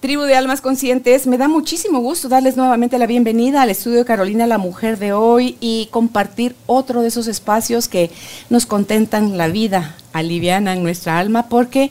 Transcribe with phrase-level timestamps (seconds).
[0.00, 4.04] Tribu de Almas Conscientes, me da muchísimo gusto darles nuevamente la bienvenida al estudio de
[4.04, 8.12] Carolina la Mujer de hoy y compartir otro de esos espacios que
[8.48, 11.90] nos contentan la vida, alivianan nuestra alma porque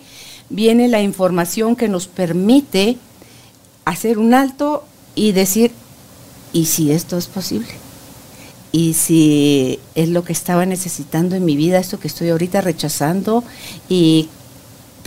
[0.50, 2.96] viene la información que nos permite
[3.84, 5.74] hacer un alto y decir,
[6.54, 7.68] ¿y si esto es posible?
[8.72, 13.44] ¿Y si es lo que estaba necesitando en mi vida, esto que estoy ahorita rechazando?
[13.90, 14.30] ¿Y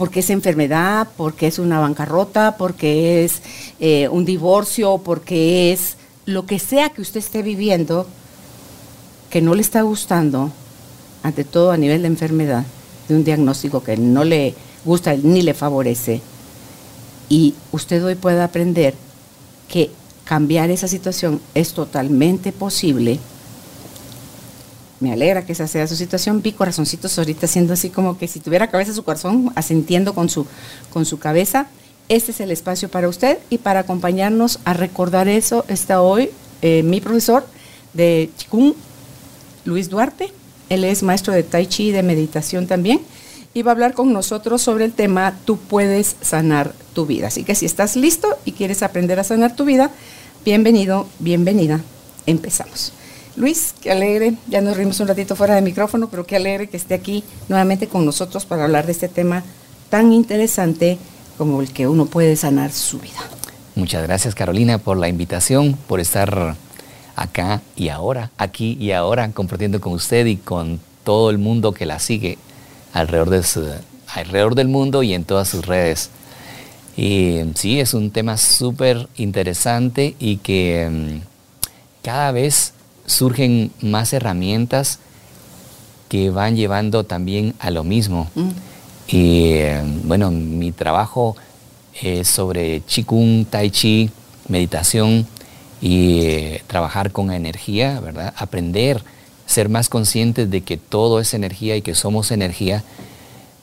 [0.00, 3.42] porque es enfermedad, porque es una bancarrota, porque es
[3.80, 8.06] eh, un divorcio, porque es lo que sea que usted esté viviendo
[9.28, 10.50] que no le está gustando,
[11.22, 12.64] ante todo a nivel de enfermedad,
[13.08, 14.54] de un diagnóstico que no le
[14.86, 16.22] gusta ni le favorece.
[17.28, 18.94] Y usted hoy puede aprender
[19.68, 19.90] que
[20.24, 23.18] cambiar esa situación es totalmente posible.
[25.00, 26.42] Me alegra que esa sea su situación.
[26.42, 30.46] Vi corazoncitos ahorita haciendo así como que si tuviera cabeza su corazón, asintiendo con su,
[30.92, 31.68] con su cabeza.
[32.10, 36.82] Este es el espacio para usted y para acompañarnos a recordar eso está hoy eh,
[36.82, 37.46] mi profesor
[37.94, 38.74] de Chikung,
[39.64, 40.32] Luis Duarte.
[40.68, 43.00] Él es maestro de Tai Chi y de meditación también
[43.54, 47.28] y va a hablar con nosotros sobre el tema Tú puedes sanar tu vida.
[47.28, 49.90] Así que si estás listo y quieres aprender a sanar tu vida,
[50.44, 51.80] bienvenido, bienvenida.
[52.26, 52.92] Empezamos.
[53.36, 56.76] Luis, qué alegre, ya nos rimos un ratito fuera de micrófono, pero qué alegre que
[56.76, 59.44] esté aquí nuevamente con nosotros para hablar de este tema
[59.88, 60.98] tan interesante
[61.38, 63.20] como el que uno puede sanar su vida.
[63.76, 66.56] Muchas gracias Carolina por la invitación, por estar
[67.16, 71.86] acá y ahora, aquí y ahora, compartiendo con usted y con todo el mundo que
[71.86, 72.36] la sigue
[72.92, 73.80] alrededor, de
[74.14, 76.10] alrededor del mundo y en todas sus redes.
[76.96, 81.20] Y sí, es un tema súper interesante y que mm,
[82.02, 82.74] cada vez
[83.10, 84.98] surgen más herramientas
[86.08, 88.30] que van llevando también a lo mismo.
[88.34, 88.50] Mm.
[89.08, 89.54] Y
[90.04, 91.36] bueno, mi trabajo
[92.00, 94.10] es sobre Qigong, Tai Chi,
[94.48, 95.26] meditación
[95.80, 98.32] y eh, trabajar con energía, ¿verdad?
[98.36, 99.02] Aprender
[99.50, 102.84] ser más conscientes de que todo es energía y que somos energía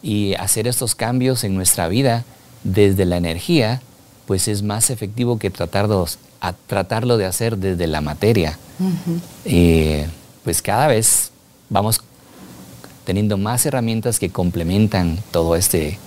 [0.03, 2.25] y hacer estos cambios en nuestra vida
[2.63, 3.81] desde la energía,
[4.27, 8.59] pues es más efectivo que tratarlos, a tratarlo de hacer desde la materia.
[9.45, 10.01] y
[10.43, 11.31] pues cada vez
[11.69, 12.01] vamos
[13.05, 15.97] teniendo más herramientas que complementan todo este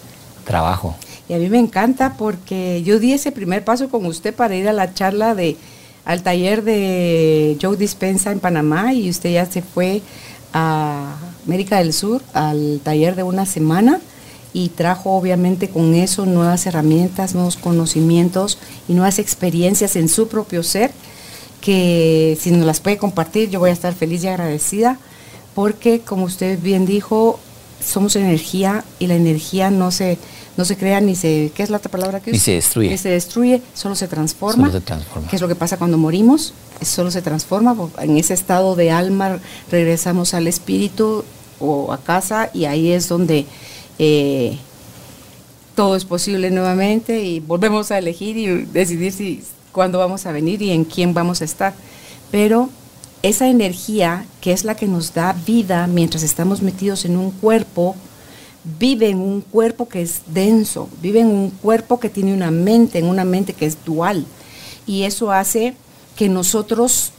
[0.45, 0.95] trabajo.
[1.29, 4.69] Y a mí me encanta porque yo di ese primer paso con usted para ir
[4.69, 5.57] a la charla de
[6.05, 10.03] al taller de Joe Dispensa en Panamá y usted ya se fue
[10.53, 11.17] a
[11.47, 14.01] América del Sur al taller de una semana
[14.53, 20.63] y trajo obviamente con eso nuevas herramientas, nuevos conocimientos y nuevas experiencias en su propio
[20.63, 20.91] ser
[21.61, 24.99] que si nos las puede compartir yo voy a estar feliz y agradecida
[25.55, 27.39] porque como usted bien dijo
[27.85, 30.19] somos energía y la energía no se
[30.57, 32.91] no se crea ni se, ¿qué es la otra palabra que Ni se destruye.
[32.91, 34.67] Ni se destruye, solo se transforma.
[34.67, 35.29] Solo se transforma.
[35.29, 36.53] ¿Qué es lo que pasa cuando morimos?
[36.83, 39.39] Solo se transforma, en ese estado de alma
[39.71, 41.25] regresamos al espíritu
[41.61, 43.47] o a casa y ahí es donde
[44.03, 44.57] eh,
[45.75, 50.63] todo es posible nuevamente y volvemos a elegir y decidir si cuándo vamos a venir
[50.63, 51.75] y en quién vamos a estar.
[52.31, 52.71] Pero
[53.23, 57.95] esa energía que es la que nos da vida mientras estamos metidos en un cuerpo,
[58.79, 63.01] vive en un cuerpo que es denso, vive en un cuerpo que tiene una mente,
[63.01, 64.25] en una mente que es dual.
[64.87, 65.75] Y eso hace
[66.17, 67.13] que nosotros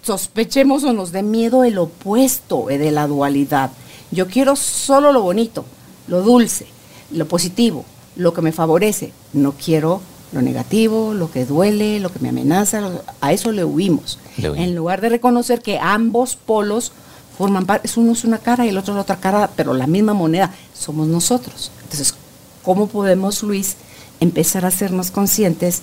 [0.00, 3.70] sospechemos o nos dé miedo el opuesto de la dualidad.
[4.14, 5.64] Yo quiero solo lo bonito,
[6.06, 6.66] lo dulce,
[7.10, 9.12] lo positivo, lo que me favorece.
[9.32, 10.00] No quiero
[10.32, 12.90] lo negativo, lo que duele, lo que me amenaza.
[13.20, 14.20] A eso le huimos.
[14.38, 16.92] En lugar de reconocer que ambos polos
[17.36, 19.88] forman parte, uno es una cara y el otro es la otra cara, pero la
[19.88, 21.72] misma moneda, somos nosotros.
[21.82, 22.14] Entonces,
[22.62, 23.76] ¿cómo podemos, Luis,
[24.20, 25.82] empezar a hacernos conscientes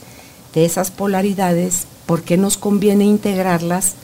[0.54, 1.86] de esas polaridades?
[2.06, 3.95] ¿Por qué nos conviene integrarlas?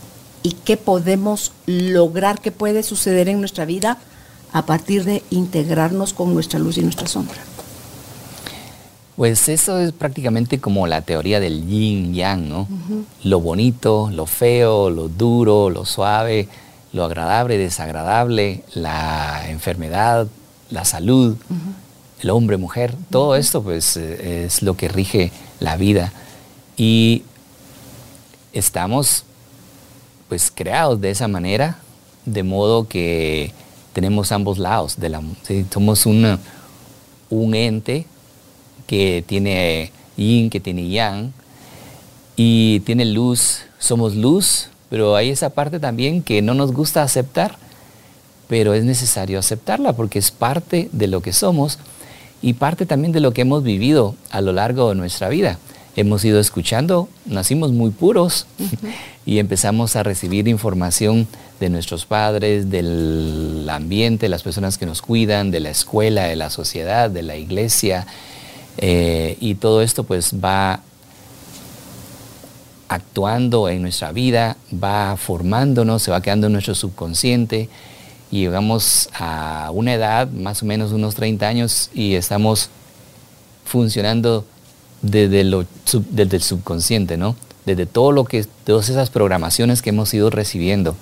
[0.43, 3.99] ¿Y qué podemos lograr que puede suceder en nuestra vida
[4.53, 7.37] a partir de integrarnos con nuestra luz y nuestra sombra?
[9.15, 12.67] Pues eso es prácticamente como la teoría del yin yang, ¿no?
[13.23, 16.47] Lo bonito, lo feo, lo duro, lo suave,
[16.93, 20.27] lo agradable, desagradable, la enfermedad,
[20.69, 21.35] la salud,
[22.21, 26.13] el hombre, mujer, todo esto pues eh, es lo que rige la vida.
[26.75, 27.23] Y
[28.53, 29.23] estamos
[30.29, 31.79] pues creados de esa manera,
[32.25, 33.51] de modo que
[33.97, 34.99] tenemos ambos lados.
[34.99, 35.23] De la,
[35.73, 38.05] Somos un ente
[38.85, 41.31] que tiene yin, que tiene yang,
[42.35, 47.57] y tiene luz, somos luz, pero hay esa parte también que no nos gusta aceptar,
[48.47, 51.79] pero es necesario aceptarla porque es parte de lo que somos
[52.43, 55.57] y parte también de lo que hemos vivido a lo largo de nuestra vida.
[55.97, 58.45] Hemos ido escuchando, nacimos muy puros
[59.25, 61.27] y empezamos a recibir información
[61.59, 66.51] de nuestros padres, del ambiente, las personas que nos cuidan, de la escuela, de la
[66.51, 68.05] sociedad, de la iglesia.
[68.77, 70.81] Eh, y todo esto pues va
[72.89, 77.69] actuando en nuestra vida, va formándonos, se va quedando en nuestro subconsciente
[78.29, 82.69] y llegamos a una edad, más o menos unos 30 años, y estamos
[83.65, 84.45] funcionando
[85.11, 85.65] desde, lo,
[86.11, 87.35] desde el subconsciente, ¿no?
[87.65, 90.95] Desde todo lo que, todas esas programaciones que hemos ido recibiendo.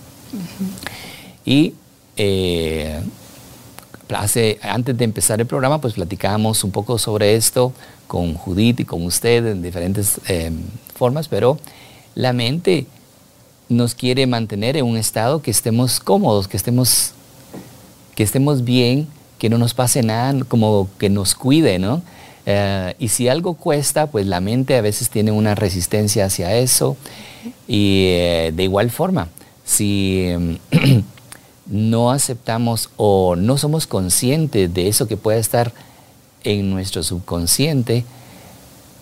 [1.46, 1.74] Y
[2.18, 3.02] eh,
[4.62, 7.74] antes de empezar el programa, pues platicábamos un poco sobre esto
[8.08, 10.52] con Judith y con usted en diferentes eh,
[10.96, 11.60] formas, pero
[12.14, 12.86] la mente
[13.68, 17.14] nos quiere mantener en un estado que estemos cómodos, que estemos,
[18.16, 19.08] que estemos bien,
[19.40, 22.04] que no nos pase nada, como que nos cuide, ¿no?
[22.46, 26.98] Eh, y si algo cuesta, pues la mente a veces tiene una resistencia hacia eso.
[27.68, 29.30] Y eh, de igual forma,
[29.64, 30.60] si
[31.66, 35.74] no aceptamos o no somos conscientes de eso que puede estar
[36.44, 38.06] en nuestro subconsciente,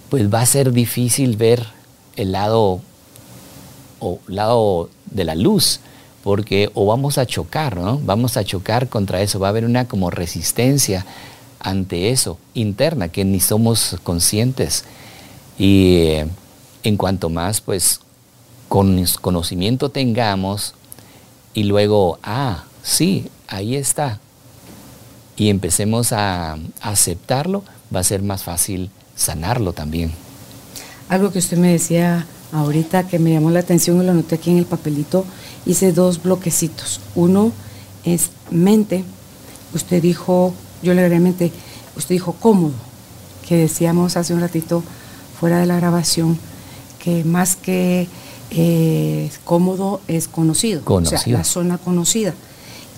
[0.10, 1.66] pues va a ser difícil ver
[2.16, 2.82] el lado
[4.00, 5.80] o lado de la luz,
[6.24, 8.00] porque o vamos a chocar, ¿no?
[8.00, 11.06] Vamos a chocar contra eso, va a haber una como resistencia
[11.64, 14.84] ante eso interna que ni somos conscientes.
[15.58, 16.28] Y eh,
[16.84, 18.02] en cuanto más pues
[18.70, 20.76] con conocimiento tengamos
[21.54, 24.20] y luego, ah, sí, ahí está,
[25.36, 27.64] y empecemos a aceptarlo,
[27.94, 30.12] va a ser más fácil sanarlo también.
[31.10, 34.52] Algo que usted me decía ahorita que me llamó la atención y lo anoté aquí
[34.52, 35.26] en el papelito,
[35.66, 37.00] hice dos bloquecitos.
[37.16, 37.52] Uno
[38.04, 39.04] es mente.
[39.74, 41.52] Usted dijo, yo le agregué mente,
[41.96, 42.74] usted dijo cómodo,
[43.48, 44.84] que decíamos hace un ratito
[45.40, 46.38] fuera de la grabación,
[47.00, 48.08] que más que
[48.52, 52.34] eh, cómodo es conocido, conocido, o sea, la zona conocida,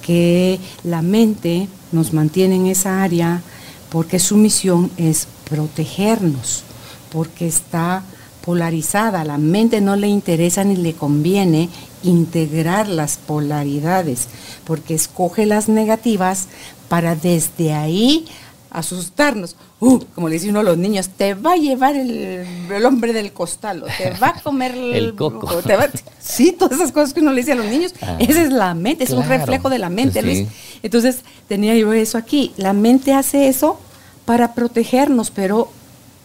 [0.02, 3.42] que la mente nos mantiene en esa área
[3.90, 6.64] porque su misión es protegernos,
[7.12, 8.04] porque está
[8.44, 9.24] polarizada.
[9.24, 11.70] La mente no le interesa ni le conviene
[12.06, 14.28] integrar las polaridades,
[14.66, 16.48] porque escoge las negativas
[16.88, 18.26] para desde ahí
[18.70, 19.56] asustarnos.
[19.80, 22.46] Uh, como le dice uno a los niños, te va a llevar el,
[22.86, 25.62] hombre del costal, o te va a comer el, coco.
[26.20, 28.74] sí, todas esas cosas que uno le dice a los niños, ah, esa es la
[28.74, 30.48] mente, es un reflejo de la mente, Luis.
[30.84, 32.54] Entonces, tenía yo eso aquí.
[32.58, 33.80] La mente hace eso
[34.26, 35.70] para protegernos, pero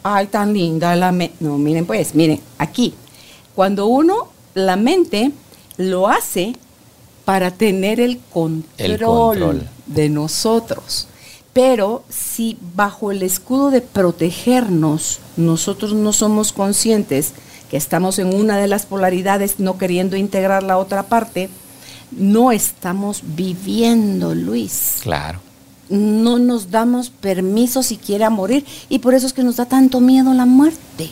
[0.02, 1.36] ay, tan linda la mente.
[1.40, 2.94] No, miren pues, miren, aquí,
[3.54, 5.32] cuando uno, la mente
[5.80, 6.54] lo hace
[7.24, 11.06] para tener el control, de nosotros.
[11.52, 17.32] Pero si bajo el escudo de protegernos nosotros no somos conscientes
[17.70, 21.48] que estamos en una de las polaridades no queriendo integrar la otra parte,
[22.10, 24.98] no estamos viviendo, Luis.
[25.02, 25.40] Claro
[25.88, 30.00] no nos damos permiso siquiera a morir y por eso es que nos da tanto
[30.00, 31.10] miedo la muerte.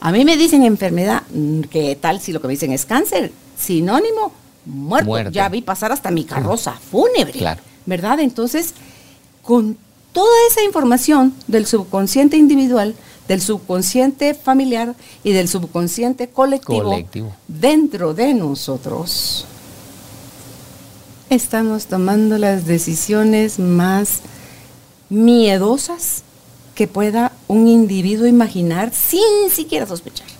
[0.00, 3.32] A mí me dicen enfermedad, mm, ¿qué tal si lo que me dicen es cáncer?
[3.58, 4.32] Sinónimo,
[4.64, 5.30] muerto.
[5.30, 7.38] Ya vi pasar hasta mi carroza fúnebre.
[7.38, 7.60] Claro.
[7.86, 8.20] ¿Verdad?
[8.20, 8.74] Entonces,
[9.42, 9.76] con
[10.12, 12.94] toda esa información del subconsciente individual,
[13.28, 16.96] del subconsciente familiar y del subconsciente colectivo.
[17.46, 19.44] dentro de nosotros,
[21.30, 24.20] estamos tomando las decisiones más
[25.10, 26.22] miedosas
[26.74, 30.37] que pueda un individuo imaginar sin siquiera sospechar.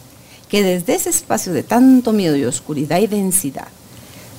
[0.48, 3.68] Que desde ese espacio de tanto miedo y oscuridad y densidad,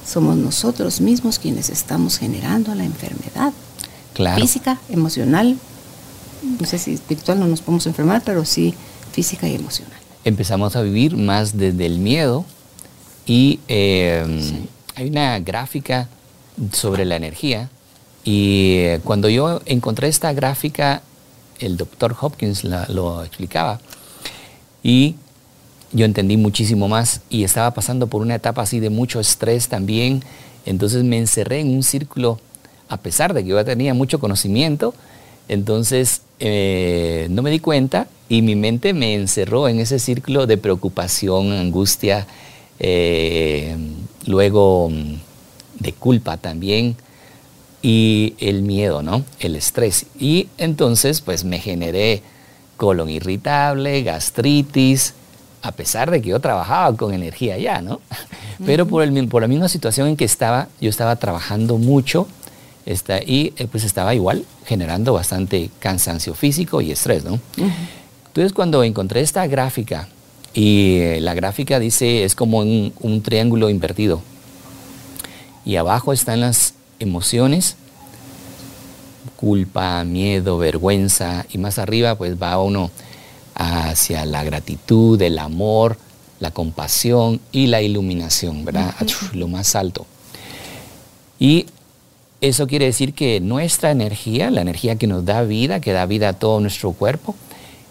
[0.06, 3.54] somos nosotros mismos quienes estamos generando la enfermedad.
[4.36, 5.58] Física, emocional,
[6.60, 8.74] no sé si espiritual no nos podemos enfermar, pero sí
[9.12, 9.98] física y emocional.
[10.26, 12.46] Empezamos a vivir más desde el miedo
[13.26, 14.26] y eh,
[14.96, 16.10] hay una gráfica
[16.74, 17.70] sobre la energía.
[18.26, 21.02] Y cuando yo encontré esta gráfica,
[21.60, 23.80] el doctor Hopkins lo explicaba
[24.84, 25.16] y
[25.92, 30.24] yo entendí muchísimo más y estaba pasando por una etapa así de mucho estrés también.
[30.66, 32.40] Entonces me encerré en un círculo,
[32.88, 34.94] a pesar de que yo tenía mucho conocimiento,
[35.48, 40.58] entonces eh, no me di cuenta y mi mente me encerró en ese círculo de
[40.58, 42.28] preocupación, angustia,
[42.80, 43.76] eh,
[44.26, 44.92] luego
[45.80, 46.96] de culpa también,
[47.82, 49.24] y el miedo, ¿no?
[49.40, 50.06] El estrés.
[50.20, 52.22] Y entonces, pues me generé
[52.78, 55.14] colon irritable, gastritis,
[55.62, 58.02] a pesar de que yo trabajaba con energía ya, ¿no?
[58.66, 62.28] Pero por, el, por la misma situación en que estaba, yo estaba trabajando mucho
[63.26, 67.40] y eh, pues estaba igual generando bastante cansancio físico y estrés, ¿no?
[68.28, 70.08] Entonces cuando encontré esta gráfica
[70.54, 74.22] y eh, la gráfica dice es como un, un triángulo invertido
[75.66, 77.76] y abajo están las emociones,
[79.36, 82.90] culpa, miedo, vergüenza y más arriba pues va uno
[83.60, 85.98] hacia la gratitud, el amor,
[86.40, 88.96] la compasión y la iluminación, ¿verdad?
[89.34, 90.08] Lo más alto.
[91.40, 91.66] Y
[92.40, 96.30] eso quiere decir que nuestra energía, la energía que nos da vida, que da vida
[96.30, 97.36] a todo nuestro cuerpo,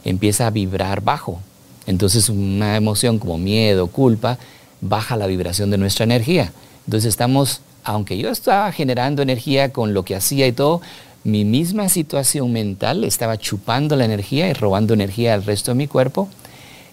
[0.04, 1.40] empieza a vibrar bajo.
[1.87, 4.38] Entonces una emoción como miedo, culpa,
[4.80, 6.52] baja la vibración de nuestra energía.
[6.87, 10.80] Entonces estamos, aunque yo estaba generando energía con lo que hacía y todo,
[11.25, 15.87] mi misma situación mental estaba chupando la energía y robando energía al resto de mi
[15.87, 16.28] cuerpo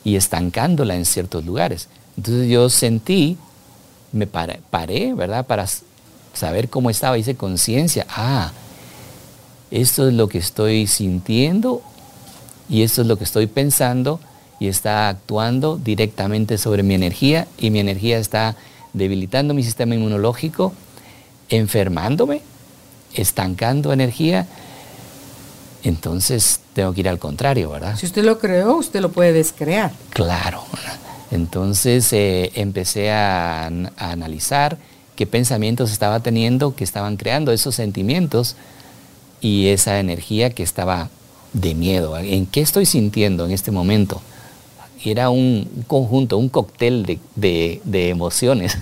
[0.03, 1.87] y estancándola en ciertos lugares.
[2.17, 3.37] Entonces yo sentí,
[4.11, 5.45] me paré, paré ¿verdad?
[5.45, 5.65] Para
[6.33, 8.51] saber cómo estaba, hice conciencia, ah,
[9.71, 11.81] esto es lo que estoy sintiendo
[12.69, 14.19] y esto es lo que estoy pensando
[14.59, 18.55] y está actuando directamente sobre mi energía y mi energía está
[18.93, 20.73] debilitando mi sistema inmunológico,
[21.49, 22.41] enfermándome
[23.15, 24.47] estancando energía,
[25.83, 27.95] entonces tengo que ir al contrario, ¿verdad?
[27.95, 29.91] Si usted lo creó, usted lo puede descrear.
[30.09, 30.63] Claro.
[31.31, 33.67] Entonces eh, empecé a,
[33.97, 34.77] analizar
[35.15, 38.55] qué pensamientos estaba teniendo, que estaban creando esos sentimientos
[39.41, 41.09] y esa energía que estaba
[41.53, 42.17] de miedo.
[42.17, 44.21] ¿En qué estoy sintiendo en este momento?
[45.03, 48.77] Era un, conjunto, un cóctel de, emociones.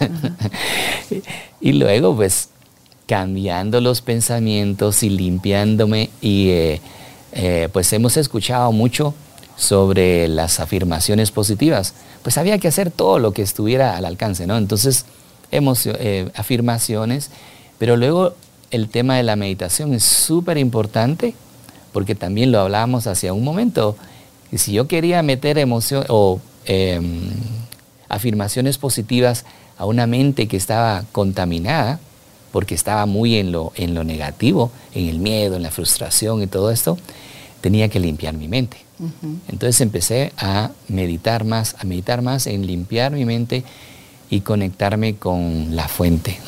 [1.61, 2.49] y luego, pues,
[3.07, 6.81] cambiando los pensamientos y limpiándome y eh,
[7.33, 9.13] eh, pues hemos escuchado mucho
[9.55, 14.57] sobre las afirmaciones positivas, pues había que hacer todo lo que estuviera al alcance, ¿no?
[14.57, 15.05] Entonces,
[15.51, 17.29] eh, afirmaciones,
[17.77, 18.33] pero luego
[18.71, 21.35] el tema de la meditación es súper importante
[21.93, 23.95] porque también lo hablábamos hacia un momento,
[24.51, 27.29] y si yo quería meter emoción o em,
[28.09, 29.45] afirmaciones positivas
[29.77, 31.99] a una mente que estaba contaminada,
[32.53, 36.47] porque estaba muy en lo, en lo negativo, en el miedo, en la frustración y
[36.47, 36.99] todo esto,
[37.61, 38.77] tenía que limpiar mi mente.
[39.49, 43.63] Entonces empecé a meditar más, a meditar más en limpiar mi mente
[44.29, 46.39] y conectarme con la fuente,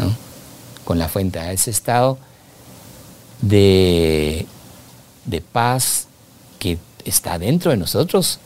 [0.85, 2.19] con la fuente, a ese estado
[3.41, 4.45] de,
[5.25, 6.05] de paz
[6.59, 8.39] que está dentro de nosotros,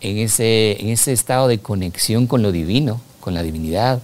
[0.00, 4.00] en ese, en ese estado de conexión con lo divino, con la divinidad,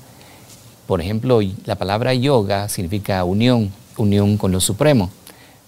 [0.87, 5.11] por ejemplo, la palabra yoga significa unión, unión con lo supremo,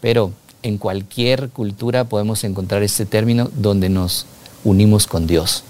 [0.01, 0.33] pero
[0.63, 4.27] en cualquier cultura podemos encontrar este término donde nos
[4.65, 5.65] unimos con Dios.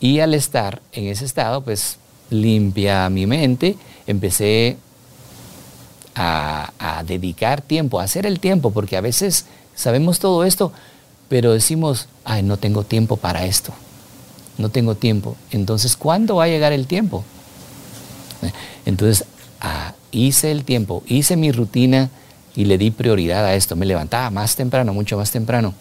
[0.00, 1.98] Y al estar en ese estado, pues
[2.30, 3.76] limpia mi mente,
[4.06, 4.76] empecé
[6.14, 10.72] a, dedicar tiempo, a hacer el tiempo, porque a veces sabemos todo esto,
[11.28, 13.72] pero decimos, ay, no tengo tiempo para esto,
[14.58, 15.36] no tengo tiempo.
[15.52, 17.24] Entonces, ¿cuándo va a llegar el tiempo?
[18.86, 19.26] Entonces,
[19.60, 22.10] ah, hice el tiempo, hice mi rutina
[22.54, 23.76] y le di prioridad a esto.
[23.76, 25.74] Me levantaba más temprano, mucho más temprano.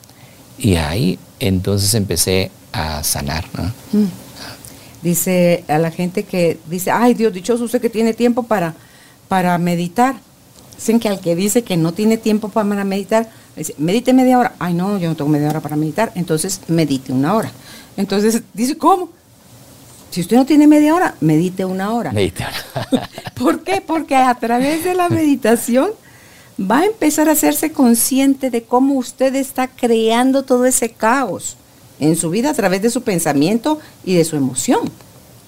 [0.58, 3.46] Y ahí entonces empecé a sanar.
[3.92, 4.06] Mm.
[5.02, 8.76] Dice a la gente que dice, ay Dios, dichoso usted que tiene tiempo para,
[9.28, 10.16] para meditar.
[10.76, 14.54] Dicen que al que dice que no tiene tiempo para meditar, dice, medite media hora.
[14.60, 16.12] Ay, no, yo no tengo media hora para meditar.
[16.16, 17.52] Entonces, medite una hora.
[17.96, 19.10] Entonces, dice, ¿cómo?
[20.10, 22.12] Si usted no tiene media hora, medite una hora.
[22.12, 22.46] Medite
[23.36, 23.82] ¿Por qué?
[23.82, 25.92] Porque a través de la meditación
[26.60, 31.56] va a empezar a hacerse consciente de cómo usted está creando todo ese caos
[32.00, 34.90] en su vida a través de su pensamiento y de su emoción.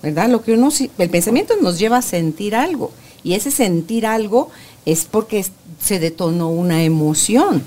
[0.02, 0.30] ¿Verdad?
[0.30, 2.92] Lo que uno el pensamiento nos lleva a sentir algo
[3.24, 4.50] y ese sentir algo
[4.86, 5.46] es porque
[5.82, 7.64] se detonó una emoción.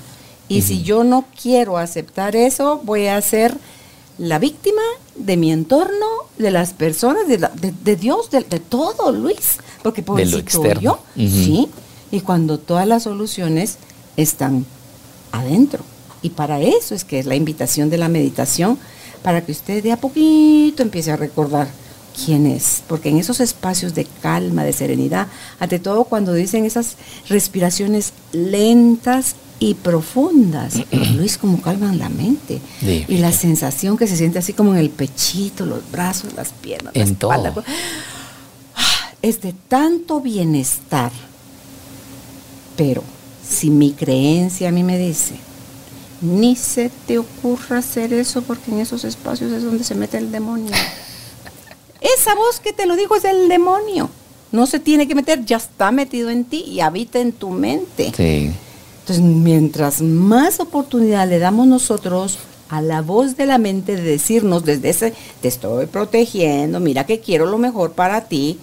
[0.47, 3.55] Y si yo no quiero aceptar eso, voy a ser
[4.17, 4.81] la víctima
[5.15, 6.05] de mi entorno,
[6.37, 9.57] de las personas, de, Dios, de, todo, Luis.
[9.81, 10.21] Porque por
[10.79, 11.69] yo, sí.
[12.11, 13.77] Y cuando todas las soluciones
[14.17, 14.65] están
[15.31, 15.83] adentro.
[16.21, 18.77] Y para eso es que es la invitación de la meditación,
[19.23, 21.67] para que usted de a poquito empiece a recordar
[22.25, 22.83] quién es.
[22.87, 25.27] Porque en esos espacios de calma, de serenidad,
[25.59, 26.95] ante todo cuando dicen esas
[27.27, 30.75] respiraciones lentas y profundas.
[31.15, 32.59] Luis, como calman la mente.
[32.81, 36.95] Y la sensación que se siente así como en el pechito, los brazos, las piernas,
[36.95, 37.53] en la espalda.
[37.53, 37.63] Todo.
[38.75, 41.11] Ah, es de tanto bienestar
[42.75, 43.03] Pero
[43.47, 45.35] si mi creencia a mí me dice,
[46.21, 50.31] ni se te ocurra hacer eso porque en esos espacios es donde se mete el
[50.31, 50.71] demonio.
[52.01, 54.09] Esa voz que te lo dijo es el demonio.
[54.51, 58.11] No se tiene que meter, ya está metido en ti y habita en tu mente.
[58.15, 58.51] Sí.
[59.03, 62.37] Entonces, mientras más oportunidad le damos nosotros
[62.69, 67.19] a la voz de la mente de decirnos desde ese, te estoy protegiendo, mira que
[67.19, 68.57] quiero lo mejor para ti,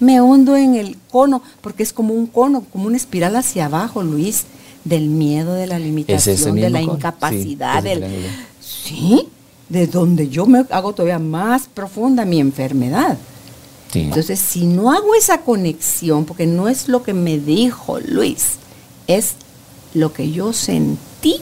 [0.00, 4.02] me hundo en el cono, porque es como un cono, como una espiral hacia abajo,
[4.02, 4.44] Luis,
[4.82, 8.02] del miedo, de la limitación, de la incapacidad, del...
[8.60, 9.28] Sí,
[9.68, 13.18] de donde yo me hago todavía más profunda mi enfermedad.
[13.92, 18.52] Entonces, si no hago esa conexión, porque no es lo que me dijo Luis,
[19.06, 19.34] es
[19.94, 21.40] lo que yo sentí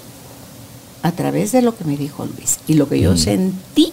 [1.03, 2.59] a través de lo que me dijo Luis.
[2.67, 3.19] Y lo que yo mm.
[3.19, 3.93] sentí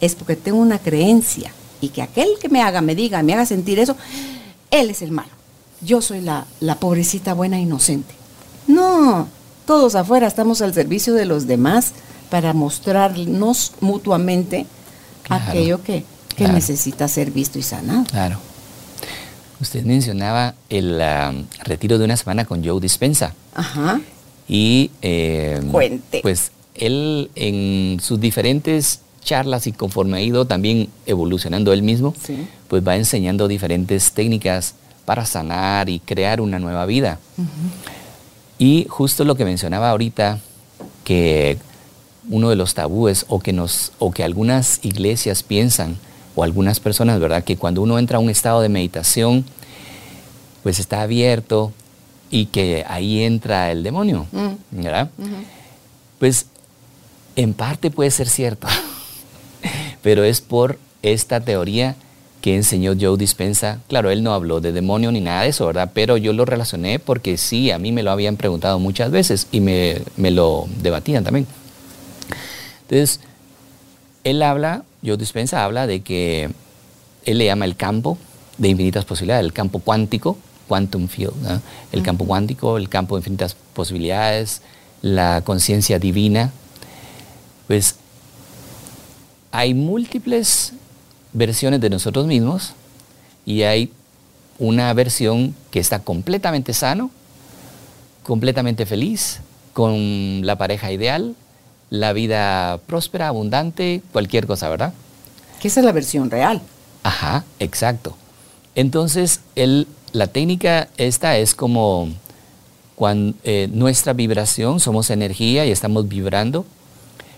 [0.00, 3.46] es porque tengo una creencia y que aquel que me haga, me diga, me haga
[3.46, 3.96] sentir eso,
[4.70, 5.30] él es el malo.
[5.80, 8.14] Yo soy la, la pobrecita buena inocente.
[8.66, 9.26] No,
[9.66, 11.92] todos afuera estamos al servicio de los demás
[12.30, 14.66] para mostrarnos mutuamente
[15.28, 16.04] aquello que,
[16.38, 18.04] necesita ser visto y sanado.
[18.04, 18.38] Claro.
[19.62, 23.32] Usted mencionaba el um, retiro de una semana con Joe Dispensa.
[23.54, 24.00] Ajá.
[24.48, 26.18] Y eh, Cuente.
[26.20, 32.12] pues él en sus diferentes charlas y conforme ha ido también evolucionando él mismo,
[32.66, 37.20] pues va enseñando diferentes técnicas para sanar y crear una nueva vida.
[38.58, 40.40] Y justo lo que mencionaba ahorita,
[41.04, 41.56] que
[42.28, 45.98] uno de los tabúes o que, nos, o que algunas iglesias piensan,
[46.34, 47.44] o algunas personas, ¿verdad?
[47.44, 49.44] Que cuando uno entra a un estado de meditación,
[50.62, 51.72] pues está abierto
[52.30, 54.82] y que ahí entra el demonio, mm.
[54.82, 55.10] ¿verdad?
[56.18, 56.46] Pues
[57.36, 58.68] en parte puede ser cierto,
[60.02, 61.96] pero es por esta teoría
[62.40, 63.78] que enseñó Joe Dispensa.
[63.88, 65.92] Claro, él no habló de demonio ni nada de eso, ¿verdad?
[65.94, 69.60] Pero yo lo relacioné porque sí, a mí me lo habían preguntado muchas veces y
[69.60, 71.46] me, me lo debatían también.
[72.82, 73.20] Entonces,
[74.24, 76.50] él habla, Joe Dispensa habla de que
[77.24, 78.18] él le llama el campo
[78.58, 80.38] de infinitas posibilidades, el campo cuántico,
[80.68, 81.60] quantum field,
[81.92, 84.62] el campo cuántico, el campo de infinitas posibilidades,
[85.02, 86.52] la conciencia divina.
[87.66, 87.96] Pues
[89.50, 90.72] hay múltiples
[91.32, 92.74] versiones de nosotros mismos
[93.44, 93.92] y hay
[94.58, 97.10] una versión que está completamente sano,
[98.22, 99.40] completamente feliz,
[99.72, 101.34] con la pareja ideal,
[101.92, 104.94] la vida próspera, abundante, cualquier cosa, ¿verdad?
[105.60, 106.62] Que esa es la versión real.
[107.02, 108.16] Ajá, exacto.
[108.74, 112.08] Entonces, el, la técnica esta es como
[112.94, 116.64] cuando eh, nuestra vibración, somos energía y estamos vibrando.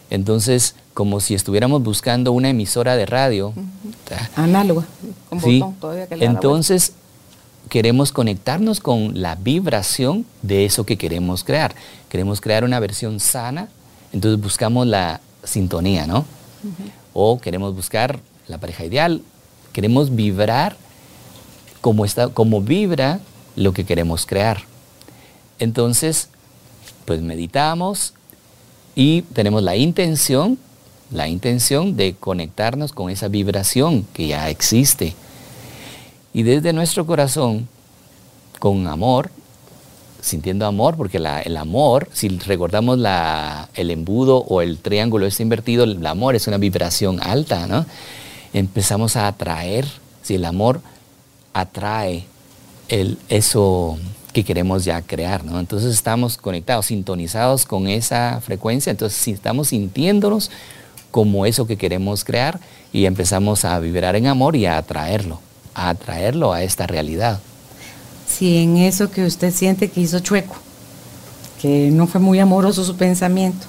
[0.09, 3.53] Entonces, como si estuviéramos buscando una emisora de radio.
[4.37, 4.85] Análoga,
[5.31, 6.93] con botón todavía que le Entonces,
[7.69, 11.75] queremos conectarnos con la vibración de eso que queremos crear.
[12.09, 13.69] Queremos crear una versión sana,
[14.15, 16.25] entonces buscamos la sintonía, ¿no?
[17.13, 19.23] O queremos buscar la pareja ideal,
[19.73, 20.77] queremos vibrar
[21.81, 23.19] como, está, como vibra
[23.57, 24.63] lo que queremos crear.
[25.59, 26.29] Entonces,
[27.05, 28.15] pues meditamos
[28.95, 30.59] y tenemos la intención,
[31.11, 35.15] la intención de conectarnos con esa vibración que ya existe.
[36.33, 37.69] Y desde nuestro corazón,
[38.61, 39.33] con amor,
[40.25, 45.85] sintiendo amor, porque el amor, si recordamos la, el embudo o el triángulo está invertido,
[45.85, 47.85] el amor es una vibración alta, ¿no?
[48.55, 49.87] Empezamos a atraer,
[50.23, 50.81] si el amor
[51.53, 52.25] atrae
[52.89, 53.99] el, eso
[54.33, 55.61] que queremos ya crear, ¿no?
[55.61, 60.51] Entonces estamos conectados, sintonizados con esa frecuencia, entonces estamos sintiéndonos
[61.11, 62.59] como eso que queremos crear
[62.95, 65.41] y empezamos a vibrar en amor y a atraerlo,
[65.75, 67.41] a atraerlo a esta realidad.
[68.27, 70.55] Si en eso que usted siente que hizo chueco,
[71.61, 73.67] que no fue muy amoroso su pensamiento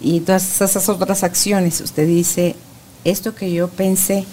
[0.00, 2.56] y todas esas otras acciones, usted dice,
[3.04, 4.24] esto que yo pensé,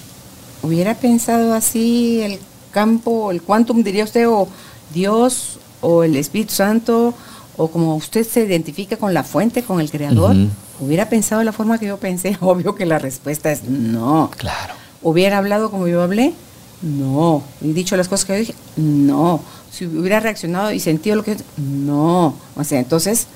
[0.61, 2.39] hubiera pensado así el
[2.71, 4.47] campo, el quantum, diría usted, o
[4.93, 7.13] Dios, o el Espíritu Santo,
[7.57, 10.35] o como usted se identifica con la fuente, con el Creador,
[10.79, 14.31] hubiera pensado de la forma que yo pensé, obvio que la respuesta es no.
[14.37, 14.73] Claro.
[15.01, 16.33] ¿Hubiera hablado como yo hablé?
[16.81, 17.43] No.
[17.61, 18.55] ¿Y dicho las cosas que yo dije?
[18.77, 19.41] No.
[19.71, 21.37] Si hubiera reaccionado y sentido lo que...
[21.57, 22.35] No.
[22.55, 23.27] O sea, entonces,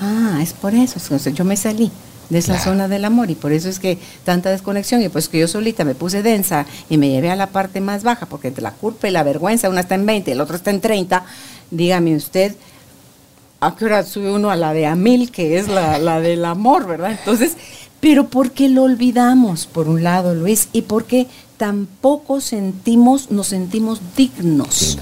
[0.00, 0.98] ah, es por eso.
[1.30, 1.90] yo me salí
[2.30, 5.38] de esa zona del amor y por eso es que tanta desconexión y pues que
[5.38, 8.62] yo solita me puse densa y me llevé a la parte más baja porque entre
[8.62, 11.24] la culpa y la vergüenza una está en 20 y el otro está en 30
[11.70, 12.56] dígame usted
[13.60, 16.44] a qué hora sube uno a la de a mil que es la, la del
[16.44, 17.56] amor verdad entonces
[18.00, 24.00] pero ¿por qué lo olvidamos por un lado Luis y porque tampoco sentimos nos sentimos
[24.16, 24.98] dignos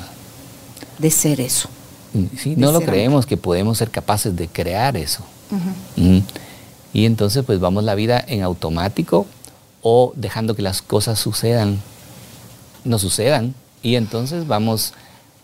[0.98, 1.68] de ser eso
[2.36, 5.24] Sí, no lo creemos que podemos ser capaces de crear eso.
[6.92, 9.26] Y entonces pues vamos la vida en automático
[9.80, 11.80] o dejando que las cosas sucedan,
[12.84, 13.54] no sucedan.
[13.82, 14.92] Y entonces vamos,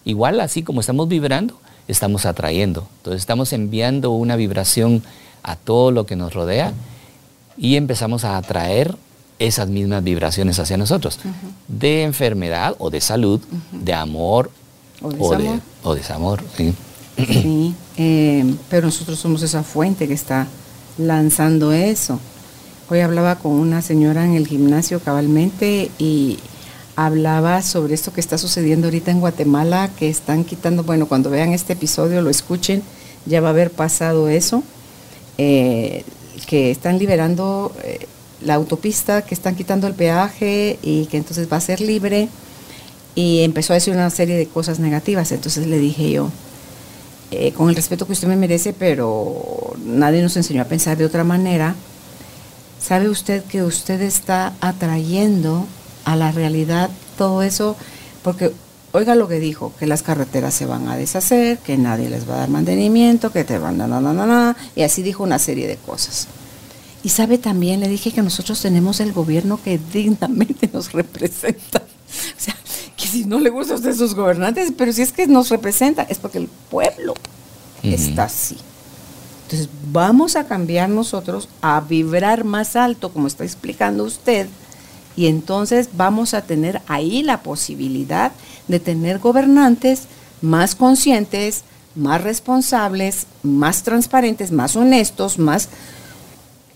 [0.04, 2.86] igual así como estamos vibrando, estamos atrayendo.
[2.98, 5.02] Entonces estamos enviando una vibración
[5.42, 6.74] a todo lo que nos rodea
[7.56, 8.94] y empezamos a atraer
[9.38, 11.18] esas mismas vibraciones hacia nosotros,
[11.68, 13.40] de enfermedad o de salud,
[13.72, 14.51] de amor
[15.01, 16.42] o, desamor.
[16.57, 16.74] sí.
[17.16, 20.46] sí eh, pero nosotros somos esa fuente que está
[20.98, 22.20] lanzando eso.
[22.88, 26.38] Hoy hablaba con una señora en el gimnasio cabalmente y
[26.94, 31.53] hablaba sobre esto que está sucediendo ahorita en Guatemala, que están quitando, bueno, cuando vean
[31.53, 32.83] este episodio, lo escuchen,
[33.27, 34.62] ya va a haber pasado eso,
[35.37, 36.05] eh,
[36.46, 38.07] que están liberando eh,
[38.42, 42.29] la autopista, que están quitando el peaje y que entonces va a ser libre.
[43.14, 45.33] Y empezó a decir una serie de cosas negativas.
[45.33, 46.31] Entonces le dije yo,
[47.31, 51.05] eh, con el respeto que usted me merece, pero nadie nos enseñó a pensar de
[51.05, 51.74] otra manera.
[52.81, 55.66] ¿Sabe usted que usted está atrayendo
[56.05, 57.77] a la realidad todo eso?
[58.22, 58.53] Porque
[58.92, 62.37] oiga lo que dijo, que las carreteras se van a deshacer, que nadie les va
[62.37, 63.87] a dar mantenimiento, que te van a...
[63.87, 66.29] Na, na, na, y así dijo una serie de cosas.
[67.02, 71.78] Y sabe también, le dije que nosotros tenemos el gobierno que dignamente nos representa.
[71.80, 72.56] O sea,
[72.96, 76.02] que si no le gusta a usted sus gobernantes, pero si es que nos representa,
[76.02, 77.14] es porque el pueblo
[77.82, 78.56] está así.
[79.44, 84.48] Entonces, vamos a cambiar nosotros a vibrar más alto, como está explicando usted,
[85.16, 88.32] y entonces vamos a tener ahí la posibilidad
[88.68, 90.02] de tener gobernantes
[90.42, 95.68] más conscientes, más responsables, más transparentes, más honestos, más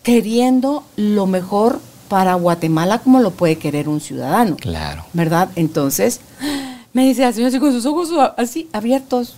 [0.02, 4.56] queriendo lo mejor para Guatemala como lo puede querer un ciudadano.
[4.56, 5.04] Claro.
[5.12, 5.48] ¿Verdad?
[5.56, 6.20] Entonces,
[6.92, 9.34] me dice la señora con sus ojos así abiertos.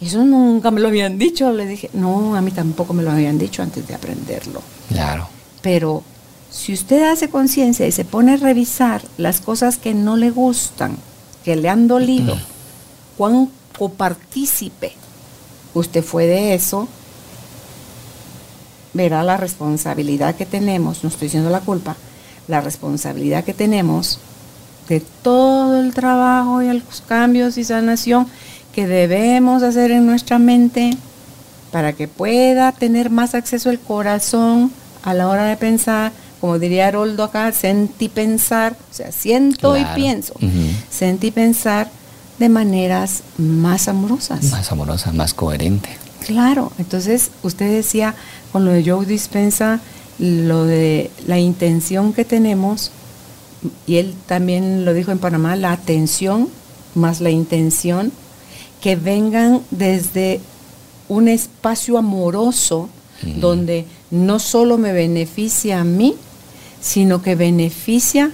[0.00, 1.52] Eso nunca me lo habían dicho.
[1.52, 4.60] Le dije, no, a mí tampoco me lo habían dicho antes de aprenderlo.
[4.88, 5.28] Claro.
[5.62, 6.02] Pero
[6.50, 10.96] si usted hace conciencia y se pone a revisar las cosas que no le gustan,
[11.44, 12.36] que le han dolido,
[13.16, 14.92] cuán copartícipe
[15.74, 16.88] usted fue de eso,
[18.96, 21.96] verá la responsabilidad que tenemos, no estoy diciendo la culpa,
[22.48, 24.18] la responsabilidad que tenemos
[24.88, 28.26] de todo el trabajo y los cambios y sanación
[28.72, 30.96] que debemos hacer en nuestra mente
[31.72, 34.70] para que pueda tener más acceso el corazón
[35.02, 39.84] a la hora de pensar, como diría Haroldo acá, sentí pensar, o sea, siento y
[39.94, 40.34] pienso,
[40.90, 41.90] sentí pensar
[42.38, 44.44] de maneras más amorosas.
[44.44, 45.88] Más amorosas, más coherente.
[46.26, 48.14] Claro, entonces usted decía
[48.56, 49.80] con lo de Joe Dispensa,
[50.18, 52.90] lo de la intención que tenemos,
[53.86, 56.48] y él también lo dijo en Panamá, la atención
[56.94, 58.12] más la intención,
[58.80, 60.40] que vengan desde
[61.10, 62.88] un espacio amoroso
[63.42, 66.14] donde no solo me beneficia a mí,
[66.80, 68.30] sino que beneficia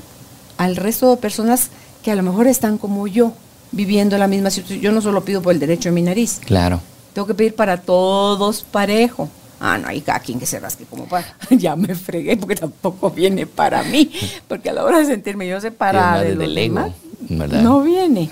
[0.56, 1.70] al resto de personas
[2.04, 3.32] que a lo mejor están como yo,
[3.72, 4.82] viviendo la misma situación.
[4.82, 6.38] Yo no solo pido por el derecho de mi nariz.
[6.44, 6.80] Claro.
[7.12, 9.28] Tengo que pedir para todos parejo.
[9.64, 11.36] Ah, no hay cada quien que se rasque como para.
[11.50, 14.10] ya me fregué porque tampoco viene para mí.
[14.48, 16.90] Porque a la hora de sentirme yo separada de los demás,
[17.28, 18.28] no viene.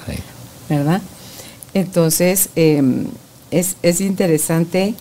[0.69, 1.01] ¿Verdad?
[1.73, 3.07] Entonces, em,
[3.53, 4.97] es, es interesante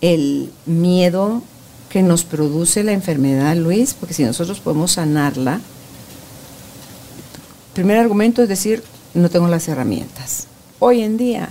[0.00, 1.40] el miedo
[1.88, 5.60] que nos produce la enfermedad, Luis, porque si nosotros podemos sanarla,
[7.74, 8.82] primer argumento es decir,
[9.14, 10.48] no tengo las herramientas.
[10.80, 11.48] Hoy en día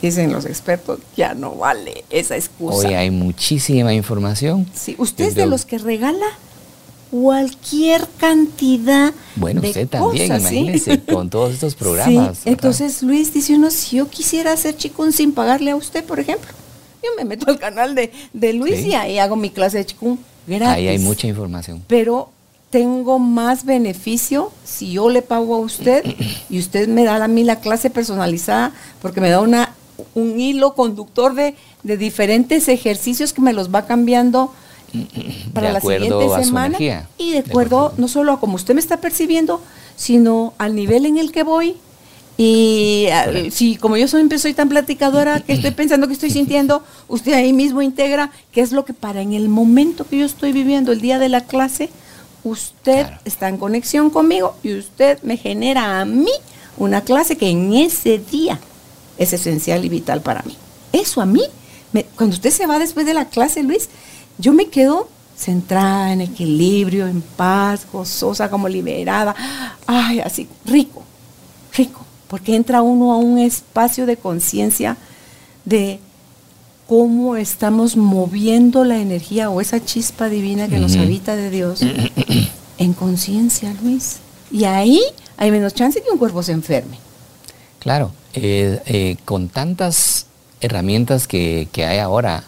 [0.00, 2.88] dicen los expertos, ya no vale esa excusa.
[2.88, 4.66] Hoy hay muchísima información.
[4.74, 6.26] Sí, usted es de los que regala
[7.10, 12.40] cualquier cantidad bueno, usted también, imagínese, con todos estos programas.
[12.44, 16.50] entonces Luis dice uno, si yo quisiera hacer chikun sin pagarle a usted, por ejemplo,
[17.02, 20.18] yo me meto al canal de, de Luis y ahí hago mi clase de chikun
[20.46, 20.76] gratis.
[20.76, 21.82] Ahí hay mucha información.
[21.86, 22.30] Pero
[22.70, 26.04] tengo más beneficio si yo le pago a usted
[26.50, 29.74] y usted me da a mí la clase personalizada porque me da una
[30.14, 34.52] un hilo conductor de, diferentes ejercicios que me los va cambiando
[35.52, 36.78] para la siguiente semana.
[37.18, 37.92] y de acuerdo.
[37.96, 39.60] no solo a como usted me está percibiendo,
[39.96, 41.76] sino al nivel en el que voy.
[42.40, 43.08] Y
[43.50, 47.52] si como yo siempre soy tan platicadora que estoy pensando que estoy sintiendo, usted ahí
[47.52, 51.00] mismo integra qué es lo que para en el momento que yo estoy viviendo, el
[51.00, 51.90] día de la clase,
[52.44, 56.30] usted está en conexión conmigo y usted me genera a mí
[56.76, 58.60] una clase que en ese día
[59.18, 60.56] es esencial y vital para mí.
[60.92, 61.42] Eso a mí,
[62.16, 63.88] cuando usted se va después de la clase, Luis,
[64.38, 69.34] yo me quedo centrada en equilibrio, en paz, gozosa, como liberada.
[69.86, 71.02] Ay, así, rico,
[71.74, 72.04] rico.
[72.28, 74.96] porque entra uno a un espacio de conciencia
[75.64, 76.00] de
[76.86, 81.80] cómo estamos moviendo la energía o esa chispa divina que nos habita de Dios
[82.78, 84.18] en conciencia, Luis.
[84.50, 85.02] Y ahí
[85.36, 86.98] hay menos chance que un cuerpo se enferme.
[87.78, 90.26] Claro, eh, eh, con tantas
[90.60, 92.44] herramientas que, hay ahora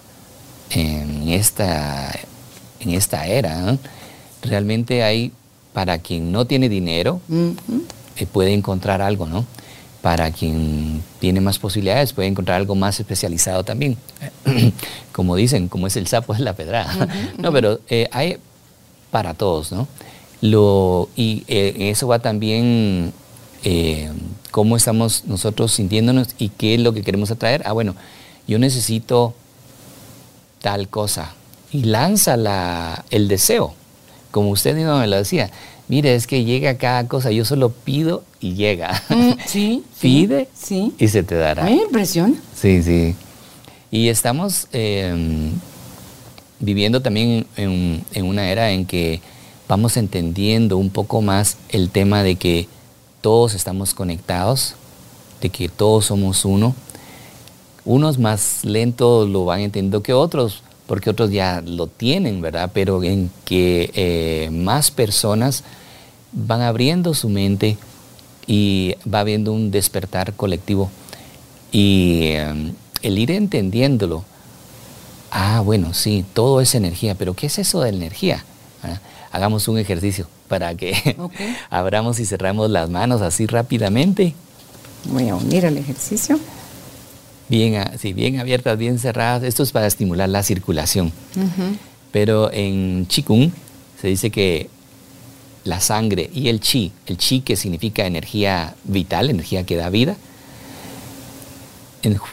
[0.70, 2.12] en esta,
[2.78, 3.76] en esta era,
[4.42, 5.32] realmente hay,
[5.72, 7.20] para quien no tiene dinero,
[8.16, 9.46] eh, puede encontrar algo, ¿no?
[10.00, 13.96] Para quien tiene más posibilidades, puede encontrar algo más especializado también.
[15.12, 17.08] como dicen, como es el sapo, es la pedrada.
[17.38, 17.80] no, pero
[18.12, 18.38] hay
[19.10, 19.88] para todos, ¿no?
[20.40, 23.12] Lo, y eso va también
[23.62, 24.10] eh,
[24.50, 27.62] cómo estamos nosotros sintiéndonos y qué es lo que queremos atraer.
[27.64, 27.94] Ah, bueno,
[28.46, 29.34] yo necesito
[30.60, 31.34] tal cosa.
[31.72, 33.74] Y lanza la, el deseo,
[34.30, 35.50] como usted mismo me lo decía.
[35.88, 39.02] Mire, es que llega cada cosa, yo solo pido y llega.
[39.08, 39.84] Mm, sí.
[40.00, 40.92] Pide sí.
[40.98, 41.64] y se te dará.
[41.64, 42.36] Hay impresión.
[42.54, 43.16] Sí, sí.
[43.90, 45.50] Y estamos em,
[46.60, 49.20] viviendo también en, en una era en que
[49.66, 52.68] vamos entendiendo un poco más el tema de que
[53.20, 54.74] todos estamos conectados,
[55.40, 56.74] de que todos somos uno.
[57.84, 62.70] Unos más lentos lo van entendiendo que otros, porque otros ya lo tienen, ¿verdad?
[62.74, 65.64] Pero en que eh, más personas
[66.32, 67.78] van abriendo su mente
[68.46, 70.90] y va habiendo un despertar colectivo.
[71.72, 74.24] Y eh, el ir entendiéndolo,
[75.30, 78.44] ah, bueno, sí, todo es energía, pero ¿qué es eso de energía?
[78.82, 78.98] ¿Ah?
[79.30, 81.16] hagamos un ejercicio para que
[81.70, 84.34] abramos y cerramos las manos así rápidamente.
[85.04, 86.40] Voy a unir el ejercicio.
[87.48, 89.44] Bien, sí, bien abiertas, bien cerradas.
[89.44, 91.12] Esto es para estimular la circulación.
[92.10, 93.52] Pero en Qigong
[94.00, 94.68] se dice que
[95.62, 100.16] la sangre y el chi, el chi que significa energía vital, energía que da vida,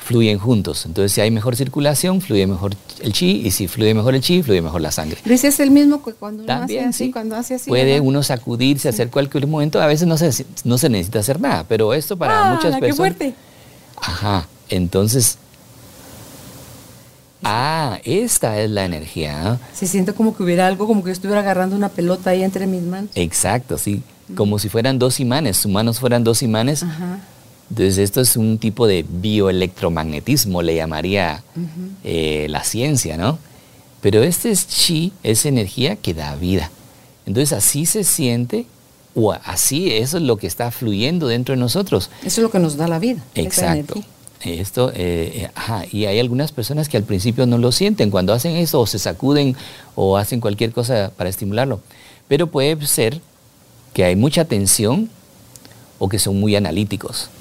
[0.02, 0.86] fluyen juntos.
[0.86, 4.42] Entonces, si hay mejor circulación, fluye mejor el chi, y si fluye mejor el chi,
[4.44, 5.20] fluye mejor la sangre.
[5.26, 7.70] Ese es el mismo que cuando uno hace así, cuando hace así.
[7.70, 11.66] Puede uno sacudirse, hacer cualquier momento, a veces no se, no se necesita hacer nada,
[11.68, 12.90] pero esto para ah, muchas personas...
[12.90, 13.36] ¡Qué fuerte!
[14.02, 15.38] Ajá, entonces...
[17.44, 19.52] Ah, esta es la energía.
[19.52, 19.60] ¿ah?
[19.74, 22.66] Se siente como que hubiera algo, como que yo estuviera agarrando una pelota ahí entre
[22.66, 23.12] mis manos.
[23.16, 24.02] Exacto, sí.
[24.36, 26.84] Como si fueran dos imanes, sus manos fueran dos imanes.
[26.84, 27.20] Ajá
[27.70, 31.44] entonces esto es un tipo de bioelectromagnetismo, le llamaría
[32.04, 33.40] eh, la ciencia, ¿no?
[34.02, 36.72] Pero este es chi, es energía que da vida.
[37.26, 38.66] Entonces así se siente,
[39.16, 42.10] o así eso es lo que está fluyendo dentro de nosotros.
[42.24, 43.22] Eso es lo que nos da la vida.
[43.36, 44.02] Exacto.
[44.42, 48.34] Esto, eh, eh, ajá, y hay algunas personas que al principio no lo sienten cuando
[48.34, 49.58] hacen eso o se sacuden
[49.96, 51.82] o hacen cualquier cosa para estimularlo.
[52.28, 53.20] Pero puede ser
[53.94, 55.10] que hay mucha tensión
[55.98, 57.32] o que son muy analíticos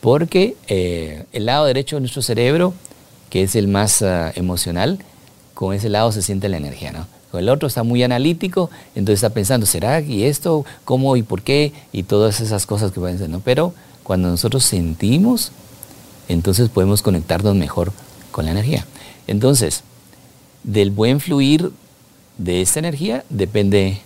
[0.00, 2.74] porque eh, el lado derecho de nuestro cerebro,
[3.30, 4.98] que es el más ah, emocional,
[5.54, 7.06] con ese lado se siente la energía, ¿no?
[7.30, 10.64] Con el otro está muy analítico, entonces está pensando, ¿será y esto?
[10.84, 11.72] ¿Cómo y por qué?
[11.92, 13.40] Y todas esas cosas que pueden ser, ¿no?
[13.40, 15.52] Pero cuando nosotros sentimos,
[16.28, 17.92] entonces podemos conectarnos mejor
[18.30, 18.86] con la energía.
[19.26, 19.82] Entonces,
[20.64, 21.70] del buen fluir
[22.38, 23.98] de esta energía depende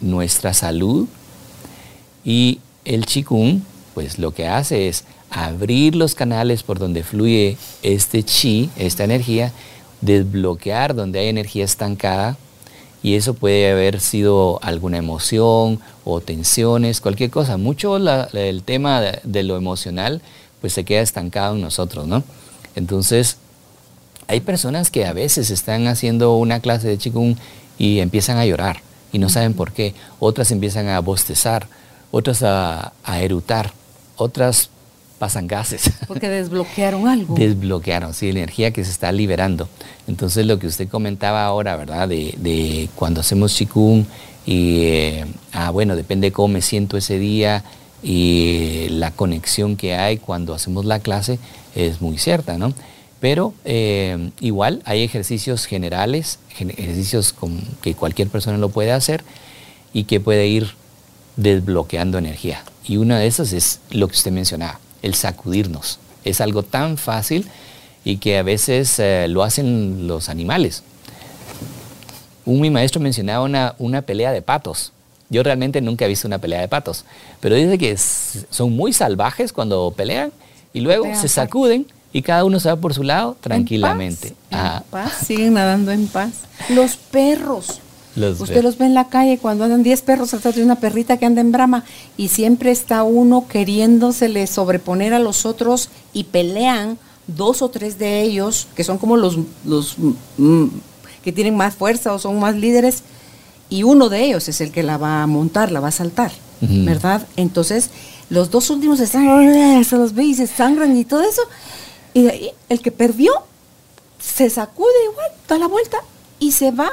[0.00, 1.08] nuestra salud
[2.24, 3.60] y el chikung
[3.94, 9.52] pues lo que hace es abrir los canales por donde fluye este chi, esta energía,
[10.00, 12.36] desbloquear donde hay energía estancada
[13.02, 17.56] y eso puede haber sido alguna emoción o tensiones, cualquier cosa.
[17.56, 20.22] Mucho el tema de, lo emocional
[20.60, 22.22] pues se queda estancado en nosotros, ¿no?
[22.76, 23.38] Entonces,
[24.28, 27.36] hay personas que a veces están haciendo una clase de Qigong
[27.78, 28.80] y empiezan a llorar
[29.12, 29.94] y no saben por qué.
[30.20, 31.66] Otras empiezan a bostezar,
[32.12, 33.72] otras a, a erutar
[34.16, 34.70] otras
[35.18, 35.88] pasan gases.
[36.08, 37.36] Porque desbloquearon algo.
[37.36, 39.68] Desbloquearon, sí, energía que se está liberando.
[40.08, 42.08] Entonces lo que usted comentaba ahora, ¿verdad?
[42.08, 44.04] De, cuando hacemos chikung
[44.44, 47.62] y, eh, ah, bueno, depende cómo me siento ese día
[48.02, 51.38] y la conexión que hay cuando hacemos la clase
[51.76, 52.74] es muy cierta, ¿no?
[53.20, 57.32] Pero eh, igual hay ejercicios generales, ejercicios
[57.80, 59.22] que cualquier persona lo puede hacer
[59.92, 60.74] y que puede ir
[61.36, 62.64] desbloqueando energía.
[62.84, 65.98] Y una de esas es lo que usted mencionaba, el sacudirnos.
[66.24, 67.48] Es algo tan fácil
[68.04, 70.82] y que a veces eh, lo hacen los animales.
[72.44, 74.92] Un mi maestro mencionaba una, una pelea de patos.
[75.30, 77.04] Yo realmente nunca he visto una pelea de patos,
[77.40, 80.32] pero dice que son muy salvajes cuando pelean
[80.74, 84.34] y luego se sacuden y cada uno se va por su lado tranquilamente.
[84.50, 86.32] En paz, siguen nadando en paz.
[86.68, 87.80] Los perros
[88.14, 91.24] Usted los ve en la calle cuando andan 10 perros atrás de una perrita que
[91.24, 91.84] anda en brama
[92.16, 98.20] y siempre está uno queriéndosele sobreponer a los otros y pelean dos o tres de
[98.22, 99.96] ellos, que son como los, los
[100.36, 100.66] mm,
[101.22, 103.02] que tienen más fuerza o son más líderes,
[103.70, 106.32] y uno de ellos es el que la va a montar, la va a saltar,
[106.60, 107.26] ¿verdad?
[107.36, 107.90] Entonces,
[108.28, 111.42] los dos últimos están, se los ve y se sangran y todo eso,
[112.12, 113.32] y de ahí el que perdió
[114.18, 115.98] se sacude igual, da la vuelta
[116.42, 116.90] y se va.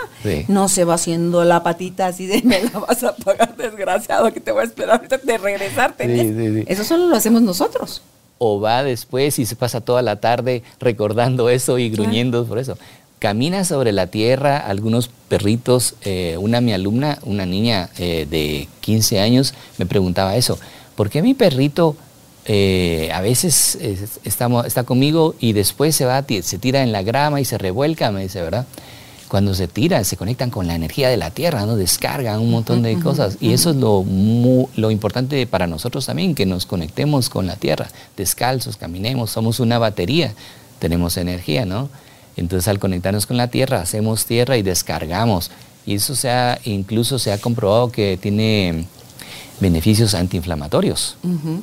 [0.48, 4.40] No se va haciendo la patita así de me la vas a pagar, desgraciado, que
[4.40, 6.66] te voy a esperar de regresarte.
[6.68, 8.04] eso solo lo hacemos nosotros.
[8.38, 12.78] O va después y se pasa toda la tarde recordando eso y gruñendo por eso.
[13.18, 19.20] Camina sobre la tierra, algunos perritos, eh, una mi alumna, una niña eh, de 15
[19.20, 20.58] años, me preguntaba eso,
[20.96, 21.98] ¿por qué mi perrito
[22.46, 23.78] eh, a veces
[24.24, 28.10] está conmigo y después se va, se tira en la grama y se revuelca?
[28.12, 28.66] Me dice, ¿verdad?
[29.30, 31.76] Cuando se tiran, se conectan con la energía de la tierra, ¿no?
[31.76, 33.38] descargan un montón de cosas.
[33.40, 34.04] Y eso es lo,
[34.76, 37.88] lo importante para nosotros también, que nos conectemos con la tierra,
[38.18, 40.34] descalzos, caminemos, somos una batería,
[40.80, 41.90] tenemos energía, ¿no?
[42.38, 45.52] Entonces al conectarnos con la tierra, hacemos tierra y descargamos.
[45.86, 48.86] Y eso se ha, incluso se ha comprobado que tiene
[49.60, 51.18] beneficios antiinflamatorios.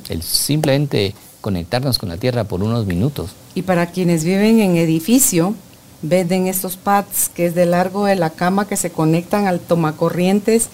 [0.07, 3.31] El simplemente conectarnos con la tierra por unos minutos.
[3.55, 5.55] Y para quienes viven en edificio,
[6.01, 10.69] venden estos pads que es de largo de la cama que se conectan al tomacorrientes.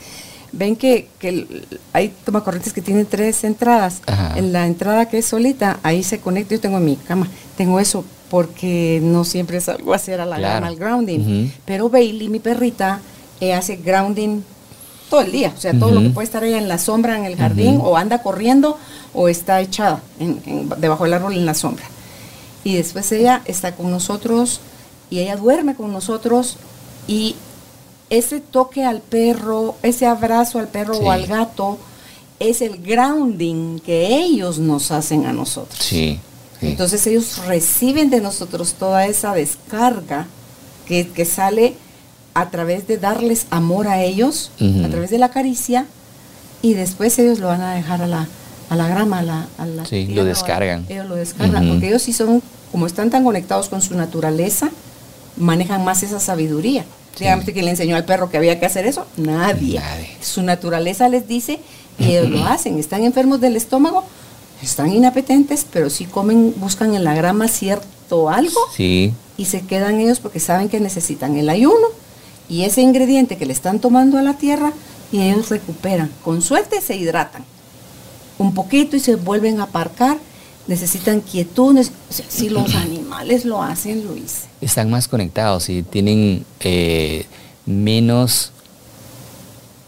[0.52, 1.08] Ven que,
[1.94, 4.02] hay tomacorrientes que tienen tres entradas.
[4.36, 6.56] En la entrada que es solita, ahí se conecta.
[6.56, 10.40] Yo tengo en mi cama, tengo eso porque no siempre salgo a hacer a la
[10.40, 11.52] cama al grounding.
[11.66, 13.00] Pero Bailey, mi perrita,
[13.40, 14.42] eh, hace grounding
[15.10, 15.54] todo el día.
[15.56, 17.98] O sea, todo lo que puede estar ahí en la sombra, en el jardín, o
[17.98, 18.78] anda corriendo,
[19.14, 20.02] o está echada
[20.78, 21.86] debajo del árbol en la sombra.
[22.64, 24.62] Y después ella está con nosotros
[25.14, 26.58] y ella duerme con nosotros
[27.08, 27.36] y
[28.10, 31.78] ese toque al perro, ese abrazo al perro o al gato,
[32.40, 35.78] es el grounding que ellos nos hacen a nosotros.
[35.80, 36.20] Sí,
[36.62, 40.26] Entonces ellos reciben de nosotros toda esa descarga
[40.88, 41.76] que, sale
[42.34, 45.86] a través de darles amor a ellos, a través de la caricia,
[46.64, 48.28] y después ellos lo van a dejar a la,
[48.72, 50.88] a la grama, a la, a Sí, lo descargan.
[50.90, 54.72] Ellos lo descargan, porque ellos sí son, como están tan conectados con su naturaleza,
[55.38, 56.86] manejan más esa sabiduría.
[57.20, 59.06] Dígame que le enseñó al perro que había que hacer eso.
[59.18, 59.82] Nadie.
[60.22, 61.60] Su naturaleza les dice
[62.00, 62.80] y ellos lo hacen.
[62.80, 64.04] Están enfermos del estómago,
[64.62, 69.14] están inapetentes, pero sí comen, buscan en la grama cierto algo sí.
[69.38, 71.88] y se quedan ellos porque saben que necesitan el ayuno
[72.50, 74.74] y ese ingrediente que le están tomando a la tierra
[75.12, 76.10] y ellos recuperan.
[76.24, 77.44] Con suerte se hidratan
[78.40, 80.18] un poquito y se vuelven a aparcar
[80.68, 81.78] necesitan quietud.
[82.10, 84.46] si los animales lo hacen, Luis.
[84.62, 87.26] Están más conectados y tienen eh,
[87.66, 88.52] menos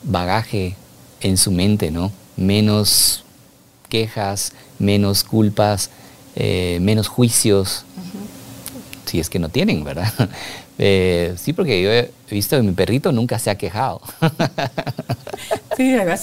[0.04, 0.76] bagaje
[1.22, 2.12] en su mente, ¿no?
[2.38, 3.24] Menos
[3.90, 5.90] quejas, menos culpas,
[6.36, 7.86] eh, menos juicios.
[9.06, 10.12] Si es que no tienen, ¿verdad?
[10.78, 14.02] Eh, sí, porque yo he visto que mi perrito nunca se ha quejado.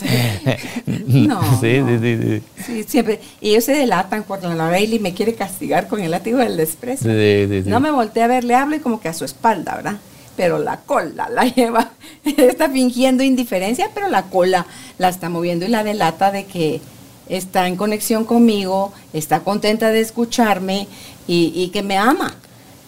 [1.12, 3.20] Sí, no, sí, sí, sí, sí, siempre.
[3.40, 7.10] Y ellos se delatan cuando la Bailey me quiere castigar con el látigo del desprecio.
[7.66, 9.96] no me volteé a ver, le hablo y como que a su espalda, ¿verdad?
[10.36, 11.90] Pero la cola la lleva,
[12.24, 14.66] está fingiendo indiferencia, pero la cola
[14.98, 16.80] la está moviendo y la delata de que
[17.28, 20.88] está en conexión conmigo, está contenta de escucharme
[21.26, 22.34] y, y que me ama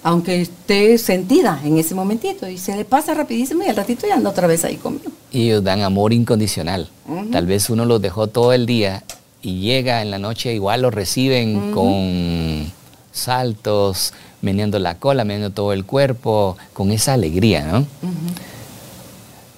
[0.05, 4.17] aunque esté sentida en ese momentito y se le pasa rapidísimo y al ratito ya
[4.17, 5.11] anda otra vez ahí conmigo.
[5.35, 6.89] Y ellos dan amor incondicional.
[7.33, 9.03] Tal vez uno los dejó todo el día
[9.43, 12.73] y llega en la noche igual lo reciben con
[13.13, 17.87] saltos, meneando la cola, meneando todo el cuerpo, con esa alegría, ¿no?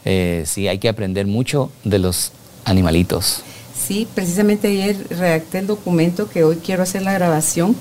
[0.04, 2.32] Eh, sí, hay que aprender mucho de los
[2.64, 3.42] animalitos.
[3.76, 7.76] Sí, precisamente ayer redacté el documento que hoy quiero hacer la grabación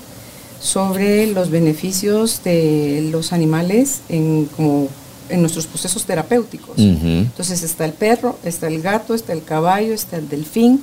[0.60, 4.88] sobre los beneficios de los animales en, como
[5.28, 6.78] en nuestros procesos terapéuticos.
[6.78, 10.82] Entonces está el perro, está el gato, está el caballo, está el delfín.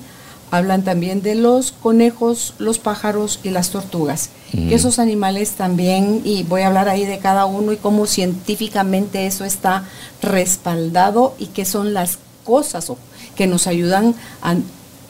[0.52, 4.30] Hablan también de los conejos, los pájaros y las tortugas.
[4.52, 9.26] Que esos animales también, y voy a hablar ahí de cada uno y cómo científicamente
[9.26, 9.86] eso está
[10.22, 12.92] respaldado y qué son las cosas
[13.36, 14.14] que nos ayudan
[14.44, 14.56] a,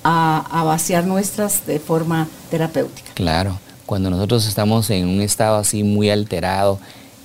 [0.03, 3.11] a vaciar nuestras de forma terapéutica.
[3.13, 6.79] Claro cuando nosotros estamos en un estado así muy alterado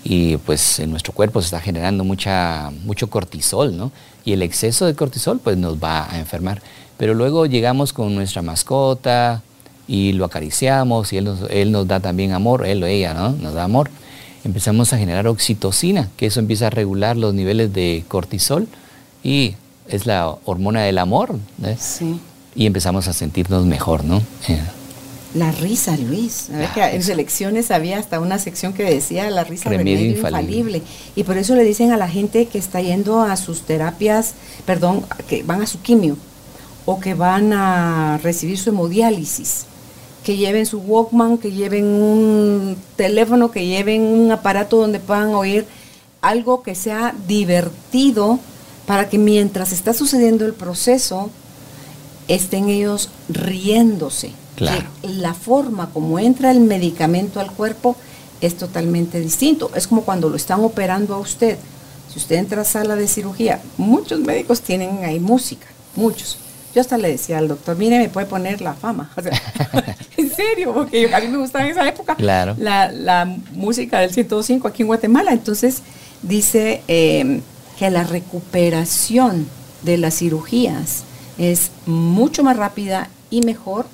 [0.05, 3.93] y pues en nuestro cuerpo se está generando mucha, mucho cortisol, ¿no?
[4.25, 6.63] Y el exceso de cortisol pues nos va a enfermar.
[6.97, 9.43] Pero luego llegamos con nuestra mascota
[9.87, 13.31] y lo acariciamos y él nos, él nos da también amor, él o ella, ¿no?
[13.31, 13.91] Nos da amor.
[14.45, 18.69] Empezamos a generar oxitocina, que eso empieza a regular los niveles de cortisol
[19.23, 19.55] y
[19.89, 21.37] es la hormona del amor.
[21.65, 21.77] ¿eh?
[21.79, 22.21] Sí.
[22.55, 24.23] Y empezamos a sentirnos mejor, ¿no?
[24.49, 24.61] Eh,
[25.35, 26.49] La risa, Luis.
[26.51, 29.97] A ver La que en selecciones había hasta una sección que decía la risa Remedio
[29.97, 30.57] remedio, infalible.
[30.57, 30.83] infalible.
[31.17, 35.05] Y por eso le dicen a la gente que está yendo a sus terapias, perdón,
[35.29, 36.17] que van a su quimio
[36.87, 39.67] o que van a recibir su hemodiálisis,
[40.25, 45.67] que lleven su Walkman, que lleven un teléfono, que lleven un aparato donde puedan oír
[46.23, 48.39] algo que sea divertido
[48.87, 51.31] para que mientras está sucediendo el proceso
[52.27, 54.33] estén ellos riéndose.
[54.59, 54.87] Claro.
[55.03, 57.97] Que la forma como entra el medicamento al cuerpo
[58.41, 59.71] es totalmente distinto.
[59.75, 61.57] Es como cuando lo están operando a usted.
[62.13, 66.39] Si usted entra a sala de cirugía, muchos médicos tienen ahí música, muchos.
[66.75, 69.11] Yo hasta le decía al doctor, mire, me puede poner la fama.
[69.17, 69.33] O sea,
[70.17, 72.55] en serio, porque yo- a mí me gustaba en esa época Claro.
[72.59, 75.33] la, la música del 105 aquí en Guatemala.
[75.33, 75.83] Entonces
[76.23, 77.41] dice eh,
[77.79, 79.47] que la recuperación
[79.83, 81.03] de las cirugías
[81.39, 83.87] es mucho más rápida y mejor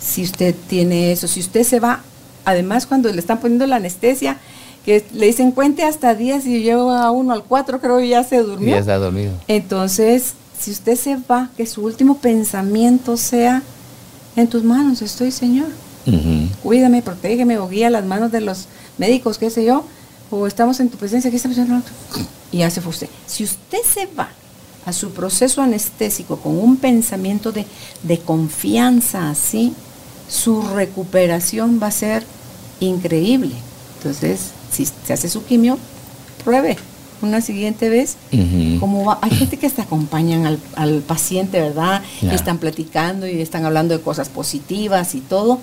[0.00, 1.28] si usted tiene eso.
[1.28, 2.02] Si usted se va,
[2.44, 4.38] además cuando le están poniendo la anestesia,
[4.84, 8.22] que le dicen cuente hasta 10 y llevo a uno al 4, creo que ya
[8.24, 8.74] se durmió.
[8.74, 9.32] ya está dormido.
[9.48, 13.62] Entonces, si usted se va, que su último pensamiento sea,
[14.36, 15.68] en tus manos estoy, Señor
[16.06, 16.48] Ujú.
[16.62, 18.66] cuídame, protégeme o guía las manos de los
[18.98, 19.84] médicos, qué sé yo,
[20.30, 21.82] o estamos en tu presencia, aquí estamos en
[22.52, 23.08] y ya se fue usted.
[23.26, 24.28] Si usted se va
[24.84, 27.66] a su proceso anestésico con un pensamiento de,
[28.04, 29.74] de confianza así,
[30.28, 32.24] su recuperación va a ser
[32.80, 33.54] increíble.
[33.98, 35.78] Entonces, si se hace su quimio,
[36.44, 36.76] pruebe
[37.22, 38.16] una siguiente vez
[38.78, 39.18] cómo va.
[39.22, 42.02] Hay gente que hasta acompañan al, al paciente, ¿verdad?
[42.20, 42.32] Ya.
[42.32, 45.58] Y están platicando y están hablando de cosas positivas y todo,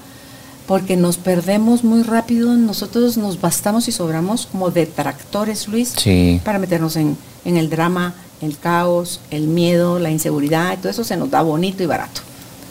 [0.67, 2.55] porque nos perdemos muy rápido.
[2.57, 6.41] Nosotros nos bastamos y sobramos como detractores, Luis, Sí.
[6.43, 11.03] para meternos en, en el drama, el caos, el miedo, la inseguridad, y todo eso
[11.03, 12.21] se nos da bonito y barato.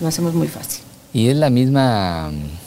[0.00, 0.80] Lo hacemos muy fácil.
[1.14, 2.62] Y es la misma mm,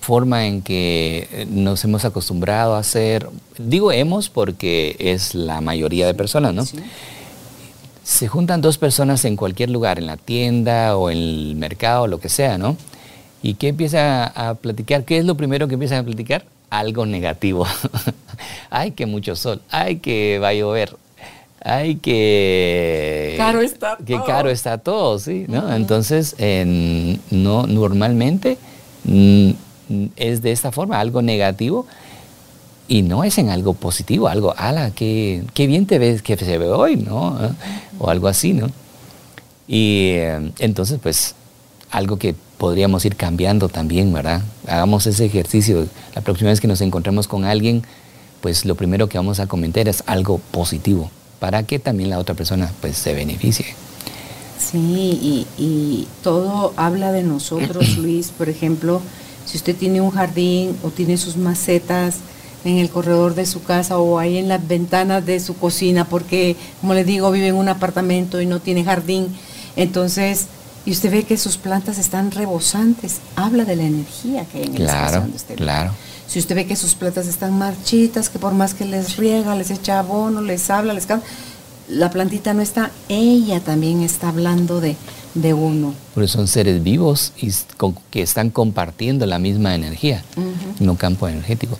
[0.00, 3.28] forma en que eh, nos hemos acostumbrado a hacer,
[3.58, 6.64] digo hemos porque es la mayoría de personas, ¿no?
[6.64, 6.78] Sí.
[8.04, 12.20] Se juntan dos personas en cualquier lugar, en la tienda o en el mercado, lo
[12.20, 12.76] que sea, ¿no?
[13.42, 15.04] ¿Y qué empieza a platicar?
[15.04, 16.44] ¿Qué es lo primero que empiezan a platicar?
[16.70, 17.66] Algo negativo.
[18.70, 19.60] ay, que mucho sol.
[19.70, 20.96] Ay, que va a llover.
[21.64, 23.34] Ay, que...
[23.36, 24.24] Caro está Que todo.
[24.24, 25.74] caro está todo, sí, ¿no?
[25.74, 28.58] Entonces, en- no, normalmente
[29.04, 29.50] mm,
[30.16, 31.86] es de esta forma, algo negativo
[32.86, 36.58] y no es en algo positivo, algo, ala, qué, qué bien te ves, que se
[36.58, 37.36] ve hoy, ¿no?
[37.98, 38.68] O algo así, ¿no?
[39.66, 41.34] Y eh, entonces, pues,
[41.90, 44.42] algo que podríamos ir cambiando también, ¿verdad?
[44.66, 45.86] Hagamos ese ejercicio.
[46.14, 47.82] La próxima vez que nos encontremos con alguien,
[48.40, 52.34] pues lo primero que vamos a comentar es algo positivo, para que también la otra
[52.34, 53.66] persona, pues, se beneficie.
[54.58, 58.30] Sí, y, y todo habla de nosotros, Luis.
[58.36, 59.00] Por ejemplo,
[59.46, 62.16] si usted tiene un jardín o tiene sus macetas
[62.64, 66.56] en el corredor de su casa o ahí en las ventanas de su cocina, porque,
[66.80, 69.28] como le digo, vive en un apartamento y no tiene jardín,
[69.76, 70.46] entonces,
[70.84, 74.76] y usted ve que sus plantas están rebosantes, habla de la energía que hay en
[74.76, 75.64] el espacio donde usted vive.
[75.64, 75.92] claro.
[76.28, 79.70] Si usted ve que sus plantas están marchitas, que por más que les riega, les
[79.70, 81.26] echa abono, les habla, les canta,
[81.88, 84.94] la plantita no está, ella también está hablando de,
[85.34, 85.94] de uno.
[86.14, 90.84] Porque son seres vivos y con- que están compartiendo la misma energía, Ujú.
[90.84, 91.78] no campo energético.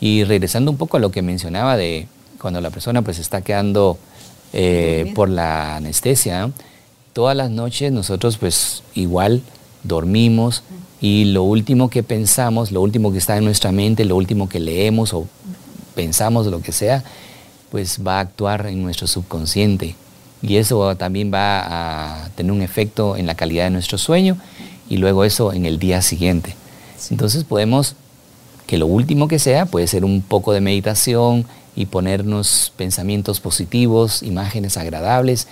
[0.00, 2.06] Y regresando un poco a lo que mencionaba de
[2.40, 3.98] cuando la persona pues está quedando
[4.52, 6.52] eh, por la anestesia,
[7.12, 9.42] todas las noches nosotros pues igual
[9.82, 10.62] dormimos
[11.00, 14.58] y lo último que pensamos, lo último que está en nuestra mente, lo último que
[14.58, 15.26] leemos o
[15.94, 17.04] pensamos, lo que sea,
[17.70, 19.94] pues va a actuar en nuestro subconsciente.
[20.42, 24.36] Y eso también va a tener un efecto en la calidad de nuestro sueño
[24.88, 26.54] y luego eso en el día siguiente.
[27.10, 27.94] Entonces podemos,
[28.66, 31.46] que lo último que sea, puede ser un poco de meditación
[31.76, 35.46] y ponernos pensamientos positivos, imágenes agradables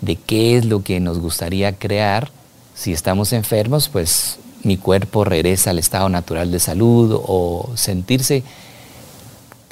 [0.00, 2.30] de qué es lo que nos gustaría crear.
[2.74, 8.42] Si estamos enfermos, pues mi cuerpo regresa al estado natural de salud o sentirse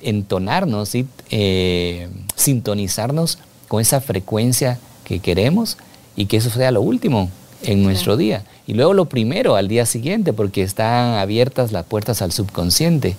[0.03, 1.07] entonarnos, ¿sí?
[1.31, 3.39] Eh, sintonizarnos
[3.69, 5.79] con esa frecuencia que queremos
[6.17, 7.31] y que eso sea lo último
[7.63, 8.45] en nuestro día.
[8.67, 13.17] Y luego lo primero al día siguiente, porque están abiertas las puertas al subconsciente.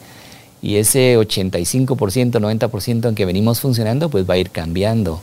[0.61, 1.95] Y ese 85%,
[2.31, 5.21] 90% en que venimos funcionando, pues va a ir cambiando.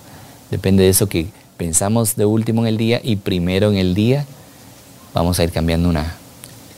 [0.51, 4.26] Depende de eso que pensamos de último en el día y primero en el día,
[5.14, 6.16] vamos a ir cambiando, una,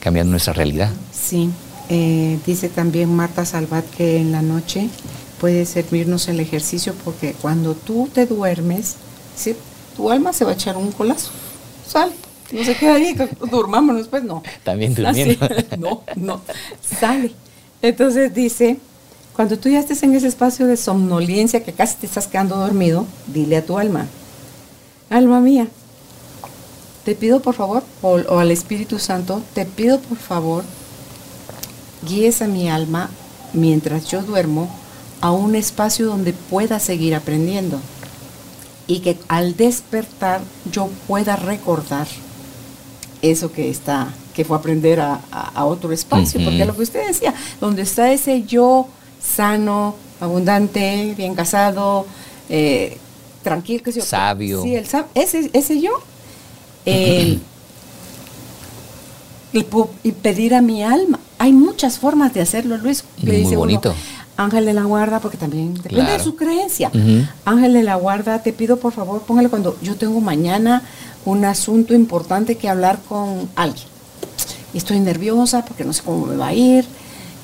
[0.03, 0.91] cambiando nuestra realidad.
[1.13, 1.49] Sí,
[1.87, 4.89] eh, dice también Marta Salvat que en la noche
[5.39, 8.97] puede servirnos el ejercicio porque cuando tú te duermes,
[9.33, 9.55] ¿sí?
[9.95, 11.31] tu alma se va a echar un colazo.
[11.87, 12.11] Sale.
[12.51, 13.15] No se queda ahí,
[13.49, 14.43] durmámonos, pues no.
[14.63, 15.49] También durmiendo.
[15.79, 16.41] No, no.
[16.99, 17.31] Sale.
[17.81, 18.77] Entonces dice,
[19.33, 23.07] cuando tú ya estés en ese espacio de somnolencia que casi te estás quedando dormido,
[23.27, 24.07] dile a tu alma,
[25.09, 25.67] alma mía,
[27.05, 30.63] te pido por favor, o, o al Espíritu Santo, te pido por favor,
[32.07, 33.09] guíes a mi alma
[33.53, 34.69] mientras yo duermo
[35.21, 37.79] a un espacio donde pueda seguir aprendiendo
[38.87, 40.41] y que al despertar
[40.71, 42.07] yo pueda recordar
[43.21, 47.33] eso que está, que fue aprender a, a, otro espacio, porque lo que usted decía,
[47.61, 48.87] donde está ese yo
[49.21, 52.05] sano, abundante, bien casado,
[52.49, 52.97] eh,
[53.41, 54.61] tranquilo, que sabio.
[54.63, 54.85] Sí, el,
[55.15, 55.91] ese, ese yo.
[56.85, 57.39] Eh,
[59.53, 61.19] y, pedir a mi alma.
[61.37, 63.03] Hay muchas formas de hacerlo, Luis.
[63.21, 63.93] Muy bonito.
[64.35, 66.91] Ángel de la guarda, porque también depende de su creencia.
[67.45, 70.81] Ángel de la guarda, te pido por favor, póngale cuando yo tengo mañana
[71.25, 73.85] un asunto importante que hablar con alguien.
[74.73, 76.85] Y estoy nerviosa porque no sé cómo me va a ir.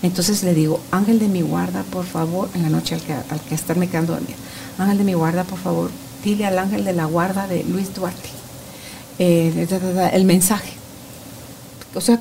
[0.01, 3.39] Entonces le digo, ángel de mi guarda, por favor, en la noche al que, al
[3.47, 4.35] que estarme quedando dormida,
[4.79, 5.91] ángel de mi guarda, por favor,
[6.23, 8.38] dile al ángel de la guarda de Luis Duarte
[9.19, 9.67] eh,
[10.13, 10.71] el mensaje.
[11.93, 12.19] O sea,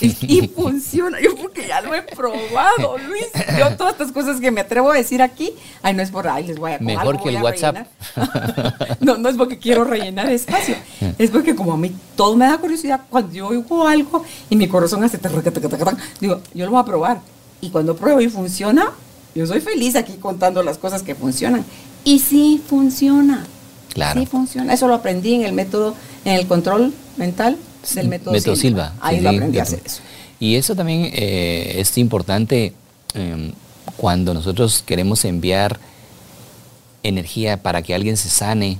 [0.00, 1.20] y funciona.
[1.20, 3.26] Yo porque ya lo he probado, Luis.
[3.58, 6.46] Yo todas estas cosas que me atrevo a decir aquí, ay, no es por ahí,
[6.46, 7.86] les voy a Mejor que el WhatsApp.
[9.00, 10.76] no, no es porque quiero rellenar espacio.
[11.18, 14.68] Es porque como a mí todo me da curiosidad, cuando yo oigo algo y mi
[14.68, 15.18] corazón hace
[16.20, 17.20] digo, yo lo voy a probar.
[17.62, 18.90] Y cuando pruebo y funciona,
[19.34, 21.64] yo soy feliz aquí contando las cosas que funcionan.
[22.04, 23.46] Y sí funciona.
[23.94, 24.20] Claro.
[24.20, 24.72] Sí funciona.
[24.72, 27.56] Eso lo aprendí en el método, en el control mental
[27.94, 28.94] del método, Silva.
[29.00, 30.00] Ahí lo aprendí a hacer eso.
[30.38, 32.72] Y eso también eh, es importante
[33.14, 33.52] em,
[33.96, 35.78] cuando nosotros queremos enviar
[37.02, 38.78] energía para que alguien se sane,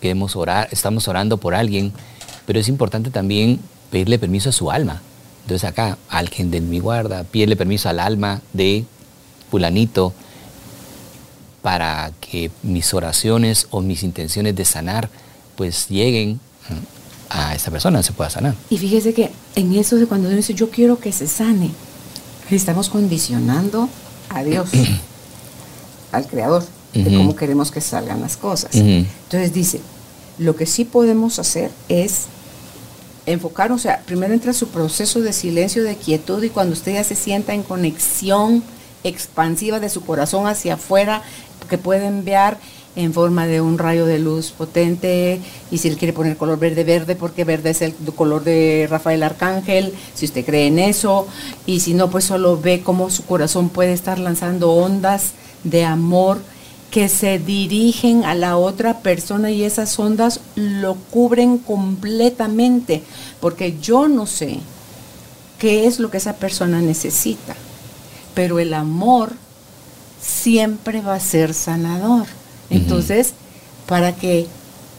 [0.00, 1.92] queremos orar, estamos orando por alguien,
[2.46, 3.60] pero es importante también
[3.90, 5.02] pedirle permiso a su alma.
[5.42, 8.84] Entonces acá, alguien de mi guarda, pídele permiso al alma de
[9.50, 10.12] fulanito
[11.62, 15.10] para que mis oraciones o mis intenciones de sanar
[15.56, 16.38] pues lleguen
[17.30, 18.54] a esa persona se pueda sanar.
[18.70, 21.70] Y fíjese que en eso de cuando Dios dice, yo quiero que se sane,
[22.50, 23.88] estamos condicionando
[24.28, 24.70] a Dios,
[26.12, 28.74] al Creador, de cómo queremos que salgan las cosas.
[28.74, 29.80] Entonces dice,
[30.38, 32.26] lo que sí podemos hacer es
[33.26, 37.04] enfocar, o sea, primero entra su proceso de silencio, de quietud, y cuando usted ya
[37.04, 38.62] se sienta en conexión
[39.04, 41.22] expansiva de su corazón hacia afuera,
[41.68, 42.58] que puede enviar
[42.96, 45.40] en forma de un rayo de luz potente
[45.70, 49.22] y si él quiere poner color verde, verde, porque verde es el color de Rafael
[49.22, 51.28] Arcángel, si usted cree en eso,
[51.64, 55.32] y si no, pues solo ve cómo su corazón puede estar lanzando ondas
[55.62, 56.38] de amor
[56.90, 63.02] que se dirigen a la otra persona y esas ondas lo cubren completamente,
[63.40, 64.58] porque yo no sé
[65.58, 67.54] qué es lo que esa persona necesita,
[68.34, 69.32] pero el amor
[70.20, 72.26] siempre va a ser sanador.
[72.70, 73.34] Entonces,
[73.86, 74.46] para que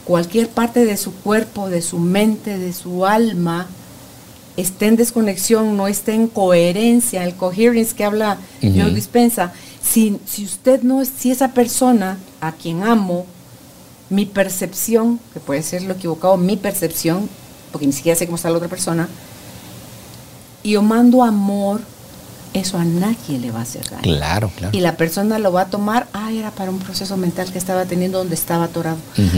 [0.05, 3.67] cualquier parte de su cuerpo, de su mente, de su alma,
[4.57, 10.45] esté en desconexión, no esté en coherencia, el coherence que habla Dios dispensa, si, si
[10.45, 13.25] usted no es, si esa persona a quien amo,
[14.09, 17.29] mi percepción, que puede ser lo equivocado, mi percepción,
[17.71, 19.07] porque ni siquiera sé cómo está la otra persona,
[20.63, 21.81] y yo mando amor,
[22.53, 24.01] eso a nadie le va a hacer daño.
[24.01, 24.75] Claro, claro.
[24.75, 27.85] Y la persona lo va a tomar, ah, era para un proceso mental que estaba
[27.85, 28.97] teniendo donde estaba atorado.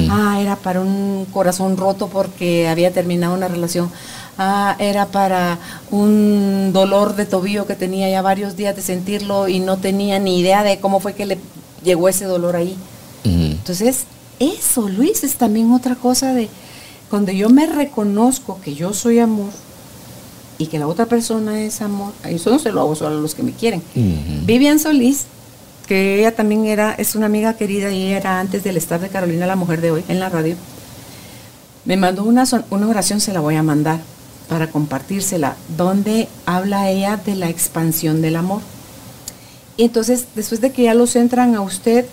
[0.10, 3.92] Ah, era para un corazón roto porque había terminado una relación.
[4.38, 5.60] Ah, era para
[5.92, 10.40] un dolor de tobillo que tenía ya varios días de sentirlo y no tenía ni
[10.40, 11.38] idea de cómo fue que le
[11.84, 12.78] llegó ese dolor ahí.
[13.24, 14.06] Entonces,
[14.40, 16.50] eso, Luis, es también otra cosa de
[17.10, 19.52] cuando yo me reconozco que yo soy amor,
[20.62, 23.34] y que la otra persona es amor, eso no se lo hago solo a los
[23.34, 23.82] que me quieren.
[24.46, 25.26] Vivian Solís,
[25.88, 29.48] que ella también era, es una amiga querida y era antes del estar de Carolina,
[29.48, 30.56] la mujer de hoy, en la radio,
[31.84, 34.02] me mandó una, una oración, se la voy a mandar
[34.48, 38.62] para compartírsela, donde habla ella de la expansión del amor.
[39.78, 42.06] Y entonces, después de que ya los entran a usted,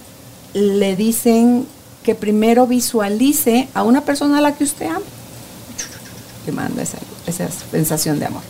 [0.54, 1.66] le dicen
[2.02, 5.02] que primero visualice a una persona a la que usted ama.
[6.48, 6.96] Que manda esa
[7.26, 8.40] esa sensación de amor.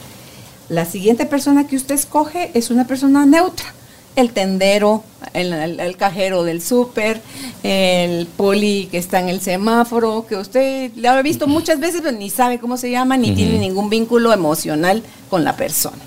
[0.68, 3.74] La siguiente persona que usted escoge es una persona neutra.
[4.14, 7.20] El tendero, el, cajero del súper,
[7.64, 12.16] el poli que está en el semáforo, que usted le ha visto muchas veces, pero
[12.16, 15.98] ni sabe cómo se llama, ni tiene ningún vínculo emocional con la persona.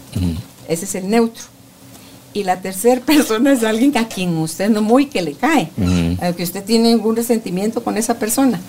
[0.69, 1.43] Ese es el neutro.
[2.33, 5.69] Y la tercera persona es alguien a quien usted no muy que le cae,
[6.21, 8.61] a que usted tiene algún resentimiento con esa persona.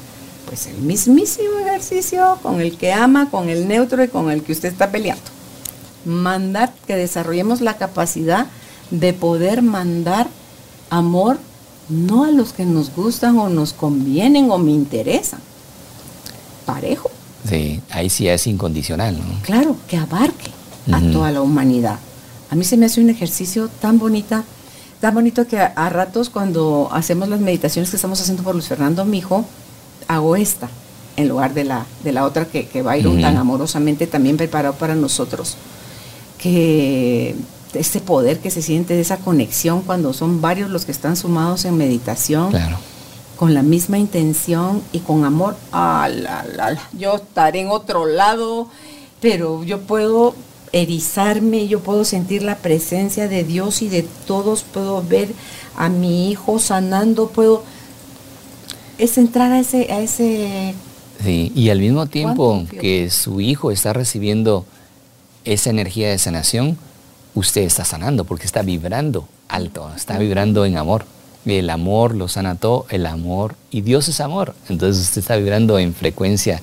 [0.52, 4.52] Pues el mismísimo ejercicio con el que ama, con el neutro y con el que
[4.52, 5.22] usted está peleando.
[6.04, 8.48] Mandar que desarrollemos la capacidad
[8.90, 10.28] de poder mandar
[10.90, 11.38] amor
[11.88, 15.40] no a los que nos gustan o nos convienen o me interesan.
[16.66, 17.10] Parejo.
[17.48, 19.24] Sí, ahí sí es incondicional, ¿no?
[19.44, 20.50] Claro, que abarque
[20.92, 21.98] a toda la humanidad.
[22.50, 24.44] A mí se me hace un ejercicio tan bonita,
[25.00, 29.06] tan bonito que a, ratos cuando hacemos las meditaciones que estamos haciendo por Luis Fernando
[29.06, 29.46] Mijo,
[30.08, 30.68] hago esta
[31.16, 34.94] en lugar de la, de la otra que, que Byron tan amorosamente también preparado para
[34.94, 35.56] nosotros.
[36.38, 37.36] Que
[37.74, 41.64] este poder que se siente de esa conexión cuando son varios los que están sumados
[41.64, 42.52] en meditación.
[43.36, 45.56] Con la misma intención y con amor.
[45.72, 46.08] Ah,
[46.96, 48.68] yo estaré en otro lado,
[49.20, 50.34] pero yo puedo
[50.72, 55.32] erizarme, yo puedo sentir la presencia de Dios y de todos, puedo ver
[55.76, 57.64] a mi hijo sanando, puedo
[58.98, 60.74] es entrar a ese, a ese
[61.22, 64.64] Sí, y al mismo tiempo que su hijo está recibiendo
[65.44, 66.76] esa energía de sanación,
[67.34, 71.04] usted está sanando porque está vibrando alto, está vibrando en amor.
[71.44, 74.54] El amor lo sana todo, el amor, y Dios es amor.
[74.68, 76.60] Entonces usted está vibrando en frecuencia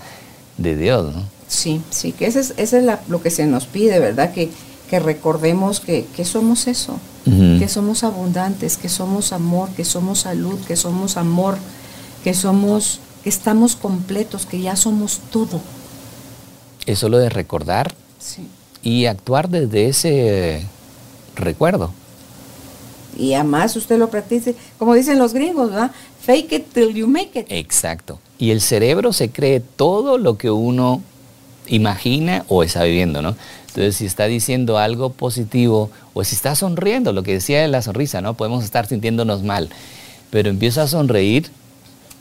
[0.57, 1.23] de Dios, ¿no?
[1.47, 2.75] Sí, sí, que ese es, es
[3.07, 4.33] lo que se nos pide, ¿verdad?
[4.33, 4.49] Que,
[4.89, 10.75] que recordemos que, somos eso, que somos abundantes, que somos amor, que somos salud, que
[10.75, 11.57] somos amor,
[12.23, 15.61] que somos, que estamos completos, que ya somos todo.
[16.85, 18.47] Es solo de recordar sí
[18.83, 20.63] y actuar desde ese
[21.35, 21.91] recuerdo.
[23.17, 25.91] Y además usted lo practique, como dicen los gringos, ¿verdad?
[26.21, 27.47] Fake it till you make it.
[27.49, 28.19] Exacto.
[28.37, 31.01] Y el cerebro se cree todo lo que uno
[31.67, 33.35] imagina o está viviendo, ¿no?
[33.67, 37.81] Entonces, si está diciendo algo positivo o si está sonriendo, lo que decía de la
[37.81, 38.35] sonrisa, ¿no?
[38.35, 39.69] Podemos estar sintiéndonos mal,
[40.31, 41.51] pero empiezo a sonreír,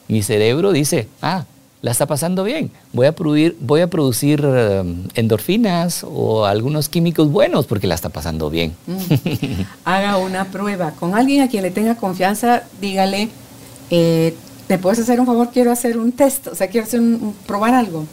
[0.09, 1.45] mi cerebro dice, ah,
[1.81, 2.71] la está pasando bien.
[2.93, 8.09] Voy a, producir, voy a producir um, endorfinas o algunos químicos buenos porque la está
[8.09, 8.75] pasando bien.
[8.87, 9.63] Mm.
[9.85, 10.93] Haga una prueba.
[10.93, 13.29] Con alguien a quien le tenga confianza, dígale,
[13.91, 14.35] eh,
[14.69, 15.51] ¿me puedes hacer un favor?
[15.53, 18.05] Quiero hacer un test, o sea, quiero hacer un, probar algo.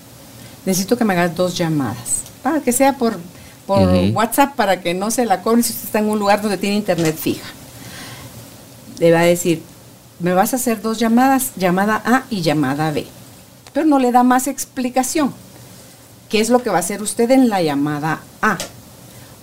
[0.65, 3.17] Necesito que me hagas dos llamadas, para que sea por,
[3.67, 6.57] por WhatsApp, para que no se la cobre si usted está en un lugar donde
[6.57, 7.47] tiene internet fija.
[8.97, 9.61] Le va a decir,
[10.19, 13.05] me vas a hacer dos llamadas, llamada A y llamada B
[13.75, 15.33] pero no le da más explicación.
[16.29, 18.57] ¿Qué es lo que va a hacer usted en la llamada A?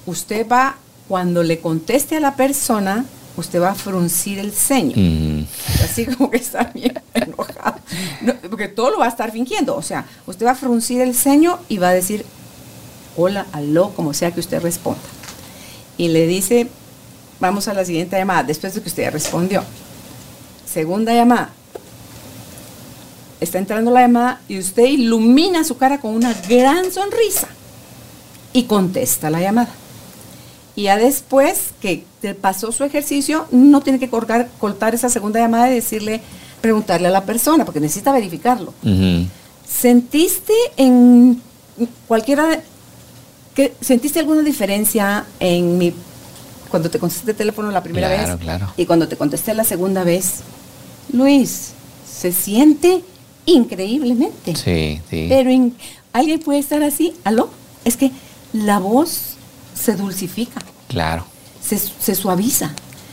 [0.07, 3.05] Usted va, cuando le conteste a la persona,
[3.37, 4.95] usted va a fruncir el ceño.
[4.97, 5.45] Mm.
[5.85, 7.77] Así como que está bien enojado.
[8.49, 9.77] porque todo lo va a estar fingiendo.
[9.77, 12.25] O sea, usted va a fruncir el ceño y va a decir,
[13.19, 15.03] hola, aló, como sea que usted responda.
[15.99, 16.69] Y le dice,
[17.39, 19.63] vamos a la siguiente llamada, después de que usted ya respondió.
[20.73, 21.51] Segunda llamada,
[23.41, 27.49] está entrando la llamada y usted ilumina su cara con una gran sonrisa
[28.55, 29.69] y contesta la llamada.
[30.75, 35.41] Y ya después que te pasó su ejercicio, no tiene que cortar, cortar esa segunda
[35.41, 36.23] llamada y decirle,
[36.63, 38.73] preguntarle a la persona, porque necesita verificarlo.
[39.69, 41.43] ¿Sentiste en
[42.09, 42.63] cualquiera
[43.55, 45.93] que sentiste alguna diferencia en mi
[46.71, 48.31] cuando te contesté el teléfono la primera vez
[48.79, 50.37] y cuando te contesté la segunda vez?
[51.13, 51.73] Luis,
[52.11, 53.03] se siente
[53.47, 54.55] increíblemente.
[54.57, 55.27] Sí, sí.
[55.29, 55.51] Pero
[56.13, 57.51] alguien puede estar así, aló,
[57.85, 58.11] es que
[58.53, 59.35] la voz
[59.75, 60.61] se dulcifica.
[60.89, 61.27] Claro.
[61.63, 62.73] Se, suaviza,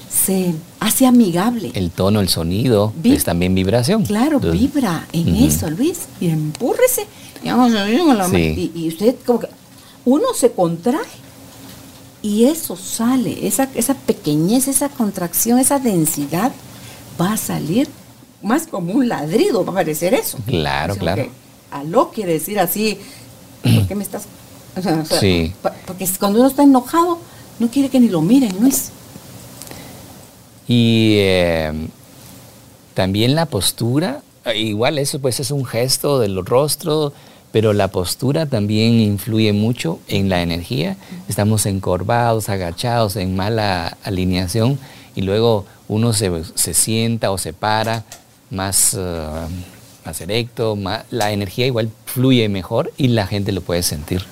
[0.09, 1.71] se hace amigable.
[1.75, 4.05] El tono, el sonido, es también vibración.
[4.05, 6.07] Claro, vibra en eso, Luis.
[6.19, 7.05] Y empúrrese.
[7.41, 9.47] Y, y, usted como que
[10.03, 10.99] uno se contrae
[12.21, 16.51] y eso sale, esa, esa pequeñez, esa contracción, esa densidad
[17.19, 17.87] va a salir
[18.41, 20.37] más como un ladrido va a parecer eso.
[20.45, 21.27] Claro, claro.
[21.71, 22.97] Aló quiere decir así,
[23.63, 24.27] ¿por qué me estás...?
[25.19, 25.53] sí.
[25.85, 27.19] Porque cuando uno está enojado,
[27.59, 28.91] no quiere que ni lo miren, ¿no es?
[30.67, 31.71] Y eh,
[32.93, 34.21] también la postura,
[34.55, 37.11] igual eso pues es un gesto del rostro,
[37.51, 40.95] pero la postura también influye mucho en la energía.
[41.27, 44.77] Estamos encorvados, agachados, en mala alineación
[45.15, 48.05] y luego uno se, se sienta o se para
[48.49, 49.27] más, eh,
[50.05, 50.77] más erecto,
[51.09, 54.23] la energía igual fluye mejor y la gente lo puede sentir.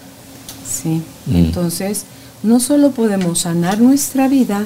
[0.66, 1.36] Sí, mm.
[1.36, 2.05] entonces
[2.43, 4.66] no solo podemos sanar nuestra vida,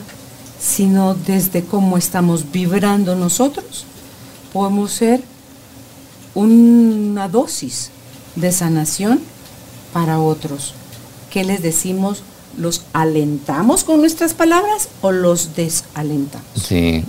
[0.59, 3.85] sino desde cómo estamos vibrando nosotros,
[4.53, 5.21] podemos ser
[6.35, 7.89] una dosis
[8.35, 9.19] de sanación
[9.93, 10.73] para otros.
[11.31, 12.23] ¿Qué les decimos
[12.57, 16.47] ¿Los alentamos con nuestras palabras o los desalentamos?
[16.55, 17.03] Sí.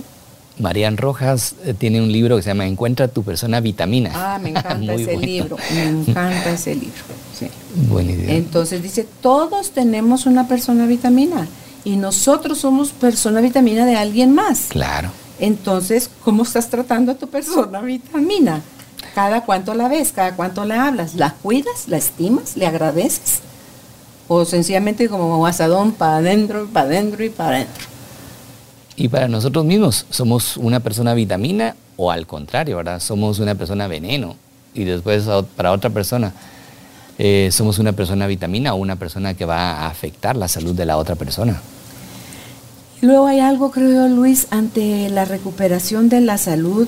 [0.59, 4.11] Marian Rojas eh, tiene un libro que se llama Encuentra tu persona vitamina.
[4.13, 7.03] Ah, me encanta ese libro, me encanta ese libro.
[7.37, 7.47] Sí.
[7.89, 8.35] Buena idea.
[8.35, 11.47] Entonces dice, todos tenemos una persona vitamina
[11.83, 14.67] y nosotros somos persona vitamina de alguien más.
[14.69, 15.09] Claro.
[15.39, 18.61] Entonces, ¿cómo estás tratando a tu persona vitamina?
[19.15, 23.41] Cada cuánto la ves, cada cuánto la hablas, ¿la cuidas, la estimas, le agradeces?
[24.27, 27.85] O sencillamente como asadón para adentro, para adentro y para adentro.
[28.95, 32.99] Y para nosotros mismos, ¿somos una persona vitamina o al contrario, verdad?
[32.99, 34.35] Somos una persona veneno
[34.73, 36.33] y después para otra persona
[37.17, 40.85] eh, somos una persona vitamina o una persona que va a afectar la salud de
[40.85, 41.61] la otra persona.
[43.01, 46.87] Luego hay algo, creo yo, Luis, ante la recuperación de la salud,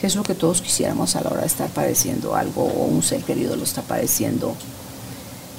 [0.00, 3.02] que es lo que todos quisiéramos a la hora de estar padeciendo algo o un
[3.02, 4.54] ser querido lo está padeciendo.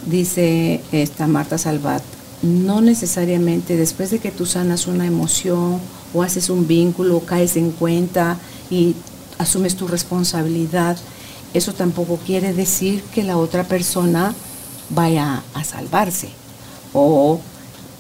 [0.08, 2.02] Dice esta Marta Salvat,
[2.42, 5.80] no necesariamente después de que tú sanas una emoción
[6.14, 8.38] o haces un vínculo, caes en cuenta
[8.70, 8.96] y
[9.38, 10.98] asumes tu responsabilidad,
[11.54, 14.34] eso tampoco quiere decir que la otra persona
[14.90, 16.30] vaya a salvarse.
[16.94, 17.40] O,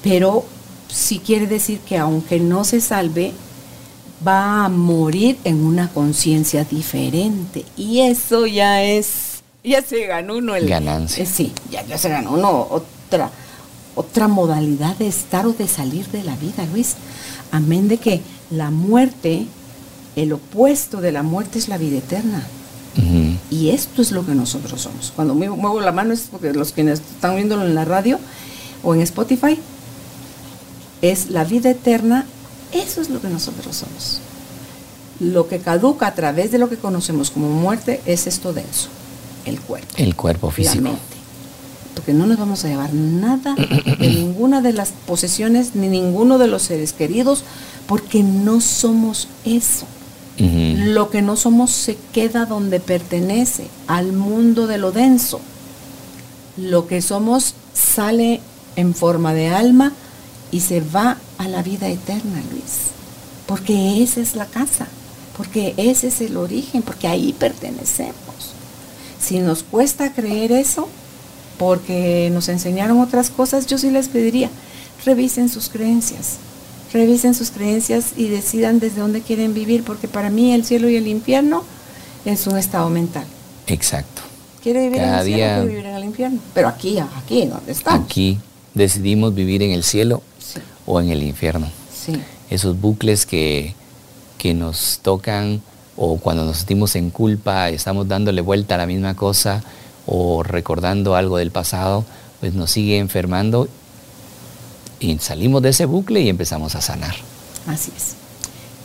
[0.03, 0.45] pero
[0.87, 3.33] sí quiere decir que aunque no se salve,
[4.25, 7.65] va a morir en una conciencia diferente.
[7.75, 9.26] Y eso ya es,
[9.63, 10.67] ya se ganó uno el...
[10.67, 11.23] Ganancia.
[11.23, 13.31] Eh, sí, ya, ya se ganó uno otra,
[13.95, 16.95] otra modalidad de estar o de salir de la vida, Luis.
[17.51, 19.45] Amén de que la muerte,
[20.15, 22.45] el opuesto de la muerte es la vida eterna.
[23.51, 25.13] Y esto es lo que nosotros somos.
[25.15, 28.19] Cuando muevo la mano es porque los quienes están viéndolo en la radio
[28.83, 29.59] o en Spotify,
[31.01, 32.25] es la vida eterna,
[32.71, 34.19] eso es lo que nosotros somos.
[35.19, 38.89] Lo que caduca a través de lo que conocemos como muerte es esto denso,
[39.47, 39.87] el cuerpo.
[39.97, 40.89] El cuerpo físico.
[41.95, 46.47] Porque no nos vamos a llevar nada de ninguna de las posesiones ni ninguno de
[46.47, 47.43] los seres queridos,
[47.87, 49.85] porque no somos eso.
[50.39, 55.41] Lo que no somos se queda donde pertenece, al mundo de lo denso.
[56.57, 58.39] Lo que somos sale
[58.75, 59.93] en forma de alma
[60.51, 62.91] y se va a la vida eterna, Luis.
[63.47, 64.87] Porque esa es la casa,
[65.35, 68.26] porque ese es el origen, porque ahí pertenecemos.
[69.27, 70.87] Si nos cuesta creer eso,
[71.59, 74.49] porque nos enseñaron otras cosas, yo sí les pediría,
[75.03, 76.37] revisen sus creencias,
[76.93, 80.95] revisen sus creencias y decidan desde dónde quieren vivir, porque para mí el cielo y
[80.95, 81.65] el infierno
[82.23, 83.25] es un estado mental.
[83.67, 84.21] Exacto.
[84.63, 86.39] Quiere vivir en el cielo, quiere vivir en el infierno.
[86.53, 88.05] Pero aquí, aquí, ¿dónde estamos?
[88.05, 88.39] Aquí
[88.73, 90.23] decidimos vivir en el cielo
[90.85, 91.69] o en el infierno.
[92.49, 93.75] Esos bucles que,
[94.37, 95.61] que nos tocan
[95.97, 99.63] o cuando nos sentimos en culpa, estamos dándole vuelta a la misma cosa
[100.05, 102.05] o recordando algo del pasado,
[102.39, 103.67] pues nos sigue enfermando
[104.99, 107.15] y salimos de ese bucle y empezamos a sanar.
[107.65, 108.15] Así es.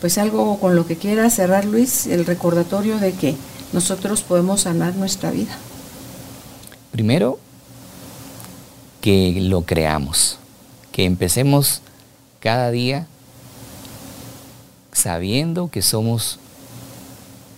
[0.01, 3.37] Pues algo con lo que quiera cerrar Luis, el recordatorio de que
[3.73, 5.57] nosotros podemos sanar nuestra vida.
[6.91, 7.39] Primero,
[9.01, 10.39] que lo creamos,
[10.91, 11.83] que empecemos
[12.41, 13.07] cada día
[14.93, 16.39] sabiendo que somos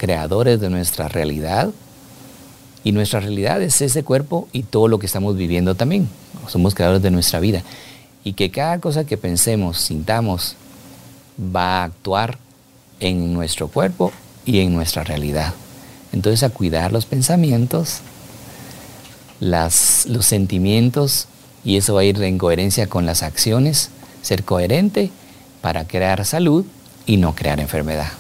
[0.05, 1.71] creadores de nuestra realidad
[2.85, 6.11] y nuestra realidad es ese cuerpo y todo lo que estamos viviendo también.
[6.47, 7.63] Somos creadores de nuestra vida
[8.23, 10.57] y que cada cosa que pensemos, sintamos,
[11.41, 12.37] va a actuar
[13.01, 14.13] en nuestro cuerpo
[14.45, 15.55] y en nuestra realidad.
[16.13, 18.01] Entonces a cuidar los pensamientos,
[19.41, 21.29] las, los sentimientos
[21.65, 23.89] y eso va a ir en coherencia con las acciones,
[24.21, 25.11] ser coherente
[25.63, 26.67] para crear salud
[27.07, 28.13] y no crear enfermedad.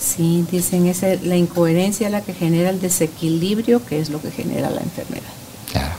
[0.00, 4.70] Sí, dicen es la incoherencia la que genera el desequilibrio, que es lo que genera
[4.70, 5.32] la enfermedad.
[5.70, 5.94] Claro.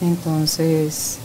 [0.00, 1.18] Entonces,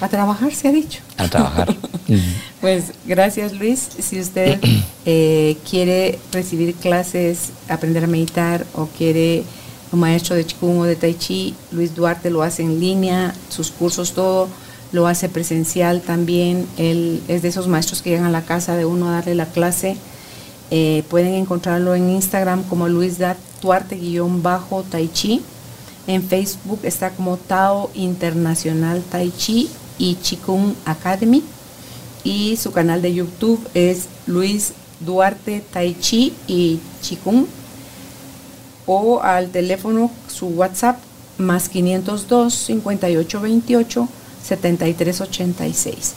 [0.00, 1.00] a trabajar se ha dicho.
[1.18, 1.74] A trabajar.
[2.60, 3.88] pues gracias Luis.
[3.98, 4.58] Si usted
[5.06, 9.44] eh, quiere recibir clases, aprender a meditar o quiere
[9.92, 13.70] un maestro de Qigong o de Tai Chi, Luis Duarte lo hace en línea, sus
[13.70, 14.48] cursos, todo
[14.92, 16.66] lo hace presencial también.
[16.76, 19.46] Él es de esos maestros que llegan a la casa de uno a darle la
[19.46, 19.96] clase.
[20.76, 23.16] Eh, pueden encontrarlo en Instagram como Luis
[23.62, 25.40] Duarte-Tai Chi.
[26.08, 31.44] En Facebook está como Tao Internacional Tai Chi y Qigong Academy.
[32.24, 37.46] Y su canal de YouTube es Luis Duarte Tai Chi y Qigong
[38.86, 40.98] o al teléfono su WhatsApp
[41.38, 44.08] más 502 5828
[44.42, 46.14] 7386